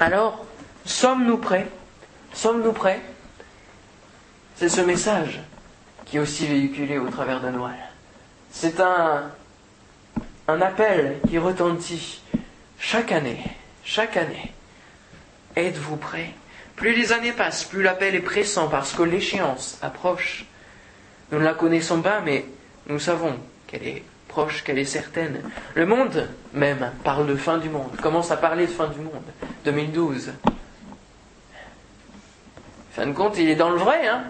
Alors, 0.00 0.46
Sommes-nous 0.86 1.38
prêts? 1.38 1.66
Sommes-nous 2.32 2.72
prêts? 2.72 3.00
C'est 4.54 4.68
ce 4.68 4.80
message 4.80 5.40
qui 6.04 6.16
est 6.16 6.20
aussi 6.20 6.46
véhiculé 6.46 6.96
au 6.96 7.08
travers 7.08 7.40
de 7.40 7.48
Noël. 7.50 7.74
C'est 8.52 8.78
un, 8.80 9.32
un 10.46 10.60
appel 10.60 11.18
qui 11.28 11.38
retentit 11.38 12.22
chaque 12.78 13.10
année, 13.10 13.42
chaque 13.84 14.16
année. 14.16 14.52
Êtes-vous 15.56 15.96
prêts? 15.96 16.30
Plus 16.76 16.94
les 16.94 17.12
années 17.12 17.32
passent, 17.32 17.64
plus 17.64 17.82
l'appel 17.82 18.14
est 18.14 18.20
pressant 18.20 18.68
parce 18.68 18.92
que 18.92 19.02
l'échéance 19.02 19.78
approche. 19.82 20.44
Nous 21.32 21.40
ne 21.40 21.44
la 21.44 21.54
connaissons 21.54 22.00
pas, 22.00 22.20
mais 22.20 22.44
nous 22.86 23.00
savons 23.00 23.36
qu'elle 23.66 23.86
est 23.88 24.04
qu'elle 24.64 24.78
est 24.78 24.84
certaine. 24.84 25.40
Le 25.74 25.86
monde 25.86 26.28
même 26.52 26.92
parle 27.04 27.26
de 27.26 27.36
fin 27.36 27.58
du 27.58 27.68
monde, 27.68 27.96
commence 28.02 28.30
à 28.30 28.36
parler 28.36 28.66
de 28.66 28.72
fin 28.72 28.88
du 28.88 29.00
monde. 29.00 29.24
2012, 29.64 30.32
fin 32.92 33.06
de 33.06 33.12
compte, 33.12 33.38
il 33.38 33.48
est 33.48 33.56
dans 33.56 33.70
le 33.70 33.76
vrai. 33.76 34.06
Hein. 34.06 34.24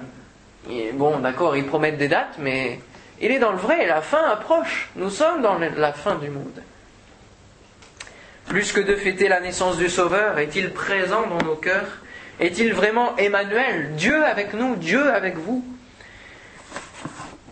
bon, 0.94 1.18
d'accord, 1.18 1.56
ils 1.56 1.66
promettent 1.66 1.98
des 1.98 2.08
dates, 2.08 2.36
mais 2.38 2.80
il 3.20 3.30
est 3.30 3.38
dans 3.38 3.52
le 3.52 3.58
vrai. 3.58 3.86
La 3.86 4.00
fin 4.00 4.24
approche. 4.30 4.90
Nous 4.96 5.10
sommes 5.10 5.42
dans 5.42 5.58
la 5.58 5.92
fin 5.92 6.16
du 6.16 6.30
monde. 6.30 6.62
Plus 8.46 8.72
que 8.72 8.80
de 8.80 8.94
fêter 8.94 9.28
la 9.28 9.40
naissance 9.40 9.76
du 9.76 9.88
Sauveur, 9.88 10.38
est-il 10.38 10.72
présent 10.72 11.26
dans 11.26 11.44
nos 11.44 11.56
cœurs? 11.56 11.98
Est-il 12.38 12.74
vraiment 12.74 13.16
Emmanuel 13.16 13.94
Dieu 13.96 14.24
avec 14.24 14.52
nous, 14.54 14.76
Dieu 14.76 15.10
avec 15.12 15.36
vous? 15.36 15.64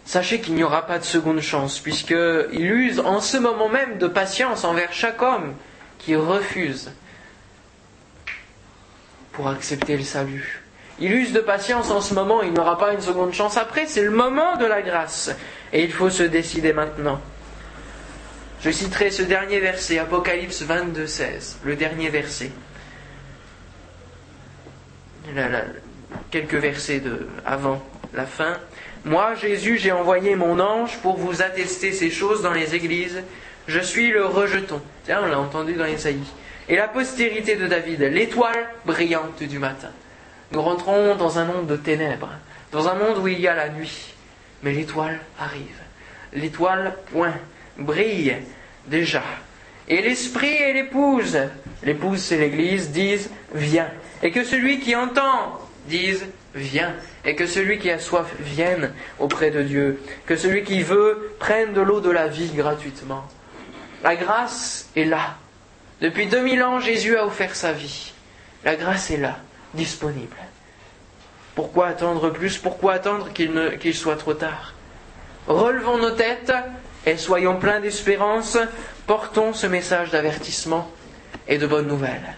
Sachez 0.05 0.41
qu'il 0.41 0.55
n'y 0.55 0.63
aura 0.63 0.87
pas 0.87 0.99
de 0.99 1.05
seconde 1.05 1.41
chance, 1.41 1.81
puisqu'il 1.81 2.71
use 2.71 3.01
en 3.01 3.21
ce 3.21 3.39
moment 3.39 3.69
même 3.69 3.99
de 3.99 4.07
patience 4.07 4.65
envers 4.65 4.93
chaque 4.93 5.23
homme 5.23 5.55
qui 5.99 6.15
refuse 6.15 6.93
pour 9.33 9.49
accepter 9.49 9.97
le 9.97 10.03
salut. 10.03 10.63
Il 11.01 11.11
use 11.13 11.33
de 11.33 11.41
patience 11.41 11.91
en 11.91 12.01
ce 12.01 12.15
moment, 12.15 12.43
il 12.43 12.53
n'aura 12.53 12.79
pas 12.79 12.93
une 12.93 13.01
seconde 13.01 13.33
chance 13.33 13.57
après, 13.57 13.87
c'est 13.87 14.03
le 14.05 14.11
moment 14.11 14.57
de 14.57 14.67
la 14.67 14.83
grâce. 14.83 15.31
Et 15.73 15.83
il 15.83 15.93
faut 15.93 16.11
se 16.11 16.23
décider 16.23 16.73
maintenant. 16.73 17.21
Je 18.61 18.71
citerai 18.71 19.11
ce 19.11 19.23
dernier 19.23 19.59
verset, 19.59 19.99
Apocalypse 19.99 20.63
22, 20.63 21.07
16, 21.07 21.59
le 21.65 21.77
dernier 21.77 22.11
verset. 22.11 22.53
quelques 26.31 26.55
versets 26.55 27.01
de, 27.01 27.27
avant 27.45 27.83
la 28.15 28.27
fin. 28.27 28.59
Moi, 29.05 29.35
Jésus, 29.35 29.79
j'ai 29.79 29.93
envoyé 29.93 30.35
mon 30.37 30.59
ange 30.61 30.99
pour 30.99 31.17
vous 31.17 31.43
attester 31.43 31.93
ces 31.93 32.11
choses 32.11 32.43
dans 32.43 32.53
les 32.53 32.75
églises. 32.75 33.23
Je 33.67 33.81
suis 33.81 34.11
le 34.11 34.25
rejeton. 34.25 34.81
Tiens, 35.05 35.21
on 35.25 35.27
l'a 35.27 35.39
entendu 35.39 35.75
dans 35.75 35.87
Isaïe. 35.87 36.25
Et 36.69 36.77
la 36.77 36.89
postérité 36.89 37.57
de 37.57 37.67
David, 37.67 38.01
l'étoile 38.01 38.71
brillante 38.87 39.43
du 39.43 39.59
matin. 39.59 39.91
Nous 40.53 40.63
rentrons 40.63 41.17
dans 41.17 41.39
un 41.39 41.45
monde 41.45 41.67
de 41.67 41.77
ténèbres, 41.77 42.31
dans 42.73 42.89
un 42.89 42.95
monde 42.95 43.19
où 43.19 43.29
il 43.29 43.41
y 43.41 43.49
a 43.49 43.55
la 43.55 43.69
nuit. 43.69 44.15
Mais 44.63 44.73
l'étoile 44.73 45.21
arrive. 45.39 45.81
L'étoile, 46.33 46.97
point, 47.13 47.35
brille 47.77 48.37
déjà. 48.87 49.23
Et 49.89 50.01
l'esprit 50.01 50.55
et 50.55 50.73
l'épouse, 50.73 51.39
l'épouse 51.83 52.21
c'est 52.21 52.39
l'Église, 52.39 52.91
disent 52.91 53.31
viens. 53.55 53.91
Et 54.23 54.31
que 54.31 54.45
celui 54.45 54.81
qui 54.81 54.97
entend 54.97 55.61
dise 55.87 56.25
viens. 56.55 56.95
Et 57.25 57.35
que 57.35 57.47
celui 57.47 57.79
qui 57.79 57.91
a 57.91 57.99
soif 57.99 58.27
vienne 58.41 58.93
auprès 59.19 59.51
de 59.51 59.63
Dieu. 59.63 60.03
Que 60.27 60.37
celui 60.37 60.65
qui 60.65 60.83
veut 60.83 61.35
prenne 61.39 61.73
de 61.73 61.81
l'eau 61.81 62.01
de 62.01 62.11
la 62.11 62.29
vie 62.29 62.51
gratuitement. 62.51 63.25
La 64.03 64.17
grâce 64.17 64.89
est 64.97 65.05
là. 65.05 65.37
Depuis 66.01 66.27
2000 66.27 66.63
ans, 66.63 66.81
Jésus 66.81 67.17
a 67.17 67.27
offert 67.27 67.57
sa 67.57 67.73
vie. 67.73 68.13
La 68.65 68.77
grâce 68.77 69.11
est 69.11 69.17
là 69.17 69.39
disponible. 69.75 70.37
Pourquoi 71.55 71.89
attendre 71.89 72.31
plus? 72.31 72.59
Pourquoi 72.59 72.95
attendre 72.95 73.31
qu'il 73.33 73.95
soit 73.95 74.17
trop 74.17 74.35
tard? 74.35 74.75
Relevons 75.47 75.99
nos 75.99 76.11
têtes 76.11 76.53
et 77.07 77.17
soyons 77.17 77.59
pleins 77.59 77.81
d'espérance. 77.81 78.59
Portons 79.07 79.53
ce 79.53 79.67
message 79.67 80.11
d'avertissement 80.11 80.91
et 81.47 81.59
de 81.59 81.67
bonnes 81.67 81.87
nouvelles. 81.87 82.37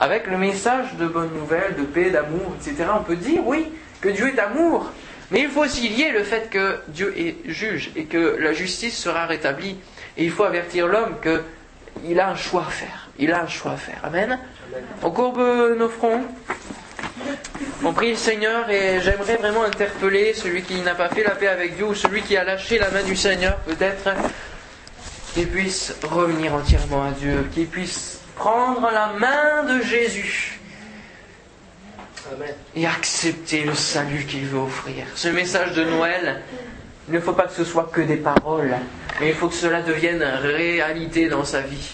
Avec 0.00 0.26
le 0.26 0.38
message 0.38 0.94
de 0.98 1.06
bonnes 1.06 1.34
nouvelles, 1.34 1.76
de 1.78 1.82
paix, 1.82 2.08
d'amour, 2.08 2.54
etc., 2.58 2.88
on 2.98 3.02
peut 3.02 3.16
dire, 3.16 3.46
oui, 3.46 3.70
que 4.00 4.08
Dieu 4.08 4.32
est 4.34 4.38
amour. 4.38 4.90
Mais 5.30 5.42
il 5.42 5.50
faut 5.50 5.60
aussi 5.60 5.90
lier 5.90 6.10
le 6.10 6.24
fait 6.24 6.48
que 6.48 6.78
Dieu 6.88 7.14
est 7.18 7.36
juge 7.44 7.90
et 7.94 8.06
que 8.06 8.38
la 8.40 8.54
justice 8.54 8.96
sera 8.96 9.26
rétablie. 9.26 9.76
Et 10.16 10.24
il 10.24 10.30
faut 10.30 10.44
avertir 10.44 10.88
l'homme 10.88 11.16
qu'il 11.22 12.18
a 12.18 12.30
un 12.30 12.34
choix 12.34 12.64
à 12.66 12.70
faire. 12.70 13.08
Il 13.18 13.30
a 13.30 13.42
un 13.42 13.46
choix 13.46 13.72
à 13.72 13.76
faire. 13.76 14.00
Amen. 14.02 14.38
On 15.02 15.10
courbe 15.10 15.38
nos 15.78 15.90
fronts. 15.90 16.24
On 17.84 17.92
prie 17.92 18.10
le 18.10 18.16
Seigneur 18.16 18.70
et 18.70 19.00
j'aimerais 19.02 19.36
vraiment 19.36 19.64
interpeller 19.64 20.32
celui 20.32 20.62
qui 20.62 20.80
n'a 20.80 20.94
pas 20.94 21.10
fait 21.10 21.24
la 21.24 21.32
paix 21.32 21.48
avec 21.48 21.76
Dieu 21.76 21.84
ou 21.84 21.94
celui 21.94 22.22
qui 22.22 22.38
a 22.38 22.44
lâché 22.44 22.78
la 22.78 22.90
main 22.90 23.02
du 23.02 23.16
Seigneur 23.16 23.56
peut-être, 23.58 24.08
qu'il 25.34 25.48
puisse 25.48 25.94
revenir 26.02 26.54
entièrement 26.54 27.04
à 27.04 27.10
Dieu, 27.10 27.46
qu'il 27.52 27.66
puisse 27.66 28.19
prendre 28.40 28.90
la 28.90 29.12
main 29.18 29.64
de 29.64 29.82
Jésus 29.82 30.58
et 32.74 32.86
accepter 32.86 33.64
le 33.64 33.74
salut 33.74 34.24
qu'il 34.24 34.46
veut 34.46 34.60
offrir. 34.60 35.04
Ce 35.14 35.28
message 35.28 35.74
de 35.74 35.84
Noël, 35.84 36.40
il 37.08 37.14
ne 37.14 37.20
faut 37.20 37.34
pas 37.34 37.44
que 37.44 37.52
ce 37.52 37.64
soit 37.64 37.90
que 37.92 38.00
des 38.00 38.16
paroles, 38.16 38.74
mais 39.20 39.28
il 39.28 39.34
faut 39.34 39.48
que 39.48 39.54
cela 39.54 39.82
devienne 39.82 40.22
réalité 40.22 41.28
dans 41.28 41.44
sa 41.44 41.60
vie. 41.60 41.90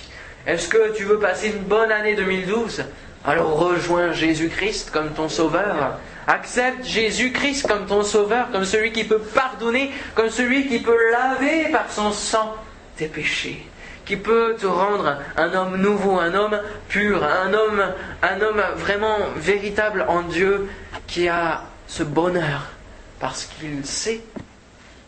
Est-ce 0.47 0.69
que 0.69 0.97
tu 0.97 1.03
veux 1.03 1.19
passer 1.19 1.49
une 1.49 1.65
bonne 1.65 1.91
année 1.91 2.15
2012 2.15 2.85
Alors 3.25 3.59
rejoins 3.59 4.13
Jésus-Christ 4.13 4.93
comme 4.93 5.11
ton 5.15 5.29
sauveur. 5.29 5.99
Accepte 6.29 6.85
Jésus-Christ 6.85 7.67
comme 7.67 7.87
ton 7.87 8.05
sauveur, 8.05 8.53
comme 8.53 8.65
celui 8.65 8.93
qui 8.93 9.03
peut 9.03 9.19
pardonner, 9.19 9.91
comme 10.15 10.31
celui 10.31 10.69
qui 10.69 10.79
peut 10.79 11.11
laver 11.11 11.71
par 11.73 11.91
son 11.91 12.13
sang 12.13 12.55
tes 12.97 13.07
péchés, 13.07 13.67
qui 14.07 14.17
peut 14.17 14.57
te 14.59 14.67
rendre 14.67 15.19
un 15.37 15.53
homme 15.53 15.77
nouveau, 15.77 16.19
un 16.19 16.33
homme 16.33 16.59
pur, 16.89 17.23
un 17.23 17.53
homme, 17.53 17.93
un 18.23 18.41
homme 18.41 18.63
vraiment 18.77 19.19
véritable 19.37 20.07
en 20.09 20.23
Dieu, 20.23 20.69
qui 21.07 21.29
a 21.29 21.65
ce 21.89 22.03
bonheur 22.03 22.71
parce 23.19 23.45
qu'il 23.45 23.85
sait 23.85 24.21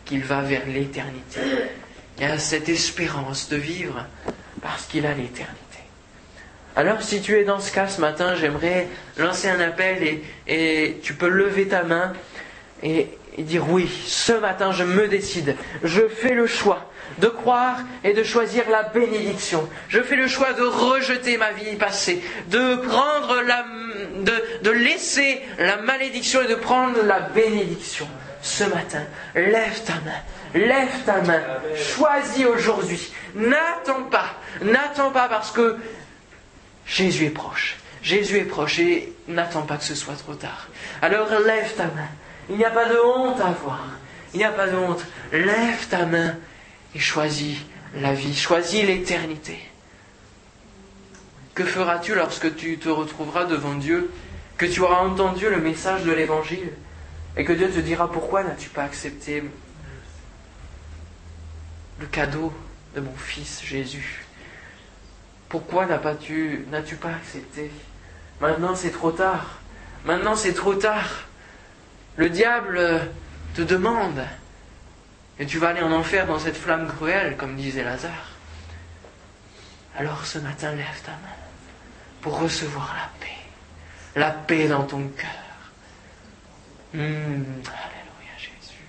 qu'il 0.05 0.23
va 0.23 0.41
vers 0.41 0.65
l'éternité. 0.67 1.39
Il 2.17 2.25
a 2.25 2.37
cette 2.37 2.67
espérance 2.67 3.49
de 3.49 3.55
vivre 3.55 4.05
parce 4.61 4.85
qu'il 4.85 5.05
a 5.05 5.13
l'éternité. 5.13 5.55
Alors 6.75 7.01
si 7.01 7.21
tu 7.21 7.37
es 7.37 7.43
dans 7.45 7.59
ce 7.59 7.71
cas 7.71 7.87
ce 7.87 8.01
matin, 8.01 8.35
j'aimerais 8.35 8.87
lancer 9.17 9.49
un 9.49 9.59
appel 9.59 10.03
et, 10.03 10.23
et 10.47 10.99
tu 11.01 11.13
peux 11.13 11.29
lever 11.29 11.67
ta 11.67 11.83
main 11.83 12.13
et, 12.83 13.18
et 13.37 13.43
dire 13.43 13.69
oui, 13.69 13.89
ce 14.05 14.33
matin 14.33 14.71
je 14.71 14.83
me 14.83 15.07
décide, 15.07 15.55
je 15.83 16.07
fais 16.07 16.33
le 16.33 16.47
choix 16.47 16.89
de 17.19 17.27
croire 17.27 17.77
et 18.03 18.13
de 18.13 18.23
choisir 18.23 18.69
la 18.69 18.83
bénédiction. 18.83 19.67
Je 19.87 20.01
fais 20.01 20.15
le 20.15 20.27
choix 20.27 20.53
de 20.53 20.63
rejeter 20.63 21.37
ma 21.37 21.51
vie 21.51 21.75
passée, 21.75 22.21
de 22.47 22.75
prendre 22.75 23.41
la, 23.41 23.65
de, 24.21 24.33
de 24.63 24.71
laisser 24.71 25.41
la 25.57 25.77
malédiction 25.77 26.41
et 26.41 26.47
de 26.47 26.55
prendre 26.55 27.01
la 27.03 27.19
bénédiction. 27.19 28.07
Ce 28.41 28.63
matin, 28.63 29.03
lève 29.35 29.83
ta 29.83 29.95
main, 29.95 30.21
lève 30.53 31.03
ta 31.05 31.21
main, 31.21 31.41
choisis 31.75 32.45
aujourd'hui. 32.45 33.11
N'attends 33.35 34.03
pas, 34.03 34.35
n'attends 34.61 35.11
pas 35.11 35.27
parce 35.27 35.51
que 35.51 35.75
Jésus 36.85 37.25
est 37.25 37.31
proche. 37.31 37.75
Jésus 38.01 38.37
est 38.37 38.45
proche 38.45 38.79
et 38.79 39.13
n'attends 39.27 39.63
pas 39.63 39.75
que 39.75 39.83
ce 39.83 39.93
soit 39.93 40.15
trop 40.15 40.35
tard. 40.35 40.67
Alors 41.01 41.27
lève 41.45 41.75
ta 41.75 41.85
main. 41.85 42.07
Il 42.49 42.57
n'y 42.57 42.65
a 42.65 42.71
pas 42.71 42.89
de 42.89 42.97
honte 42.99 43.39
à 43.39 43.47
avoir. 43.47 43.81
Il 44.33 44.37
n'y 44.37 44.43
a 44.43 44.51
pas 44.51 44.67
de 44.67 44.75
honte. 44.75 45.05
Lève 45.31 45.87
ta 45.87 46.05
main 46.05 46.35
et 46.95 46.99
choisis 46.99 47.57
la 47.95 48.13
vie, 48.13 48.35
choisis 48.35 48.83
l'éternité. 48.83 49.59
Que 51.53 51.63
feras-tu 51.63 52.15
lorsque 52.15 52.55
tu 52.55 52.77
te 52.77 52.89
retrouveras 52.89 53.45
devant 53.45 53.75
Dieu, 53.75 54.11
que 54.57 54.65
tu 54.65 54.81
auras 54.81 54.99
entendu 54.99 55.49
le 55.49 55.59
message 55.59 56.03
de 56.03 56.11
l'Évangile 56.11 56.71
et 57.37 57.45
que 57.45 57.53
Dieu 57.53 57.69
te 57.69 57.79
dira 57.79 58.11
pourquoi 58.11 58.43
n'as-tu 58.43 58.69
pas 58.69 58.83
accepté 58.83 59.43
le 61.99 62.05
cadeau 62.07 62.51
de 62.95 63.01
mon 63.01 63.15
Fils 63.15 63.61
Jésus? 63.63 64.25
Pourquoi 65.49 65.85
n'as-tu 65.85 66.95
pas 66.99 67.09
accepté? 67.09 67.71
Maintenant 68.41 68.75
c'est 68.75 68.91
trop 68.91 69.11
tard. 69.11 69.59
Maintenant 70.05 70.35
c'est 70.35 70.53
trop 70.53 70.75
tard. 70.75 71.28
Le 72.19 72.29
diable 72.29 72.81
te 73.55 73.61
demande 73.61 74.21
et 75.39 75.45
tu 75.45 75.57
vas 75.57 75.69
aller 75.69 75.81
en 75.81 75.93
enfer 75.93 76.27
dans 76.27 76.37
cette 76.37 76.57
flamme 76.57 76.85
cruelle, 76.89 77.37
comme 77.37 77.55
disait 77.55 77.81
Lazare. 77.81 78.33
Alors 79.97 80.25
ce 80.25 80.37
matin, 80.37 80.73
lève 80.73 81.01
ta 81.05 81.11
main 81.11 81.37
pour 82.19 82.37
recevoir 82.37 82.93
la 82.93 83.25
paix. 83.25 83.37
La 84.17 84.31
paix 84.31 84.67
dans 84.67 84.83
ton 84.83 85.07
cœur. 85.07 85.29
Mmh, 86.93 86.99
alléluia 86.99 88.35
Jésus. 88.37 88.83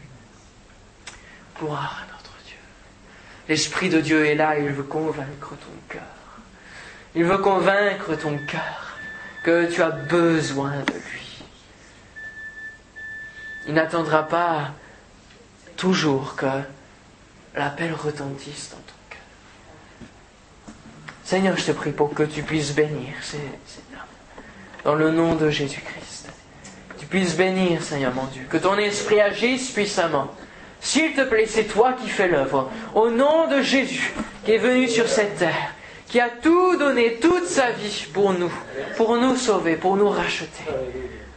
Gloire 1.57 2.03
à 2.03 2.13
notre 2.13 2.35
Dieu. 2.45 2.59
L'Esprit 3.49 3.91
de 3.91 4.01
Dieu 4.01 4.27
est 4.27 4.35
là 4.35 4.59
il 4.59 4.71
veut 4.71 4.83
convaincre 4.83 5.51
ton 5.51 5.79
cœur. 5.89 6.03
Il 7.15 7.23
veut 7.23 7.39
convaincre 7.39 8.17
ton 8.17 8.37
cœur 8.49 8.97
que 9.45 9.73
tu 9.73 9.81
as 9.83 9.91
besoin 9.91 10.81
de 10.81 10.95
lui. 10.95 11.30
Il 13.71 13.75
n'attendra 13.75 14.25
pas 14.25 14.73
toujours 15.77 16.35
que 16.35 16.45
l'appel 17.55 17.93
retentisse 17.95 18.71
dans 18.71 18.79
ton 18.79 18.99
cœur. 19.11 19.21
Seigneur, 21.23 21.57
je 21.57 21.67
te 21.67 21.71
prie 21.71 21.93
pour 21.93 22.13
que 22.13 22.25
tu 22.25 22.43
puisses 22.43 22.75
bénir 22.75 23.15
ces, 23.23 23.37
hommes. 23.37 24.01
Dans 24.83 24.97
le 24.97 25.13
nom 25.13 25.37
de 25.37 25.51
Jésus-Christ. 25.51 26.31
Tu 26.99 27.07
puisses 27.07 27.37
bénir, 27.37 27.81
Seigneur 27.85 28.13
mon 28.13 28.25
Dieu. 28.25 28.43
Que 28.51 28.57
ton 28.57 28.77
esprit 28.77 29.21
agisse 29.21 29.71
puissamment. 29.71 30.35
S'il 30.81 31.15
te 31.15 31.23
plaît, 31.23 31.47
c'est 31.47 31.67
toi 31.67 31.93
qui 31.93 32.09
fais 32.09 32.27
l'œuvre. 32.27 32.73
Au 32.97 33.09
nom 33.09 33.47
de 33.47 33.63
Jésus, 33.63 34.13
qui 34.45 34.51
est 34.51 34.59
venu 34.59 34.89
sur 34.89 35.07
cette 35.07 35.39
terre, 35.39 35.75
qui 36.09 36.19
a 36.19 36.29
tout 36.29 36.77
donné, 36.77 37.21
toute 37.21 37.47
sa 37.47 37.71
vie 37.71 38.09
pour 38.13 38.33
nous, 38.33 38.53
pour 38.97 39.17
nous 39.17 39.37
sauver, 39.37 39.77
pour 39.77 39.97
nous 39.97 40.09
racheter. 40.09 40.65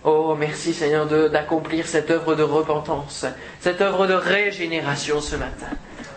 Oh, 0.05 0.35
merci 0.37 0.73
Seigneur 0.73 1.05
d'accomplir 1.29 1.87
cette 1.87 2.11
œuvre 2.11 2.35
de 2.35 2.43
repentance, 2.43 3.25
cette 3.61 3.79
œuvre 3.79 4.05
de 4.05 4.13
régénération 4.13 5.21
ce 5.21 5.37
matin. 5.37 5.67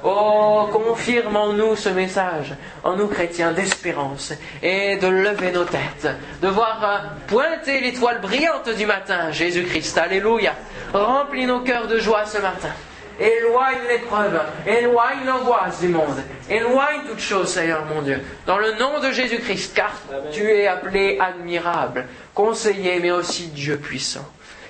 Oh, 0.03 0.69
confirme 0.73 1.37
en 1.37 1.53
nous 1.53 1.77
ce 1.77 1.89
message, 1.89 2.55
en 2.83 2.97
nous 2.97 3.07
chrétiens, 3.07 3.53
d'espérance 3.53 4.33
et 4.63 4.97
de 4.97 5.07
lever 5.07 5.53
nos 5.53 5.65
têtes, 5.65 6.09
de 6.43 6.49
voir 6.49 6.81
euh, 6.83 7.09
pointer 7.29 7.81
l'étoile 7.81 8.21
brillante 8.21 8.69
du 8.77 8.87
matin, 8.87 9.31
Jésus-Christ. 9.31 9.99
Alléluia. 9.99 10.55
Remplis 10.93 11.47
nos 11.47 11.61
cœurs 11.61 11.87
de 11.87 11.99
joie 11.99 12.25
ce 12.25 12.39
matin. 12.39 12.71
Éloigne 13.19 13.79
l'épreuve, 13.89 14.41
éloigne 14.67 15.25
l'angoisse 15.27 15.81
du 15.81 15.89
monde, 15.89 16.23
éloigne 16.51 17.01
toute 17.09 17.21
chose, 17.21 17.49
Seigneur 17.49 17.85
mon 17.87 18.03
Dieu, 18.03 18.21
dans 18.47 18.59
le 18.59 18.73
nom 18.75 19.01
de 19.01 19.11
Jésus-Christ, 19.11 19.75
car 19.75 19.93
tu 20.33 20.43
es 20.43 20.67
appelé 20.67 21.19
admirable, 21.19 22.07
conseiller, 22.35 23.01
mais 23.01 23.11
aussi 23.11 23.49
Dieu 23.49 23.79
puissant. 23.79 24.27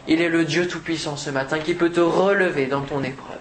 Il 0.08 0.22
est 0.22 0.28
le 0.28 0.44
Dieu 0.44 0.68
tout-puissant 0.68 1.16
ce 1.16 1.30
matin 1.30 1.58
qui 1.58 1.74
peut 1.74 1.90
te 1.90 2.00
relever 2.00 2.66
dans 2.66 2.82
ton 2.82 3.02
épreuve. 3.02 3.36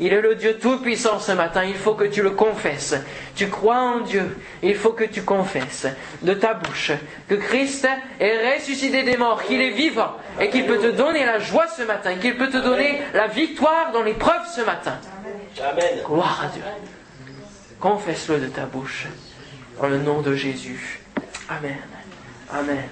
Il 0.00 0.12
est 0.12 0.20
le 0.20 0.34
Dieu 0.34 0.58
tout-puissant 0.58 1.18
ce 1.18 1.32
matin, 1.32 1.64
il 1.64 1.74
faut 1.74 1.94
que 1.94 2.04
tu 2.04 2.22
le 2.22 2.30
confesses. 2.30 2.94
Tu 3.34 3.48
crois 3.48 3.78
en 3.78 4.00
Dieu, 4.00 4.36
il 4.62 4.74
faut 4.74 4.92
que 4.92 5.04
tu 5.04 5.22
confesses 5.22 5.86
de 6.22 6.34
ta 6.34 6.54
bouche 6.54 6.92
que 7.28 7.34
Christ 7.34 7.86
est 8.20 8.54
ressuscité 8.54 9.02
des 9.02 9.16
morts, 9.16 9.42
qu'il 9.42 9.60
est 9.60 9.70
vivant 9.70 10.16
et 10.40 10.48
qu'il 10.48 10.66
peut 10.66 10.78
te 10.78 10.90
donner 10.90 11.24
la 11.26 11.38
joie 11.38 11.66
ce 11.68 11.82
matin, 11.82 12.14
qu'il 12.16 12.36
peut 12.36 12.48
te 12.48 12.58
donner 12.58 13.00
la 13.12 13.26
victoire 13.26 13.92
dans 13.92 14.02
l'épreuve 14.02 14.42
ce 14.54 14.62
matin. 14.62 14.98
Amen. 15.60 16.02
Gloire 16.04 16.44
à 16.44 16.48
Dieu. 16.48 16.62
Confesse-le 17.80 18.38
de 18.38 18.46
ta 18.46 18.64
bouche, 18.64 19.06
dans 19.80 19.88
le 19.88 19.98
nom 19.98 20.22
de 20.22 20.34
Jésus. 20.34 21.00
Amen. 21.48 21.76
Amen. 22.50 22.84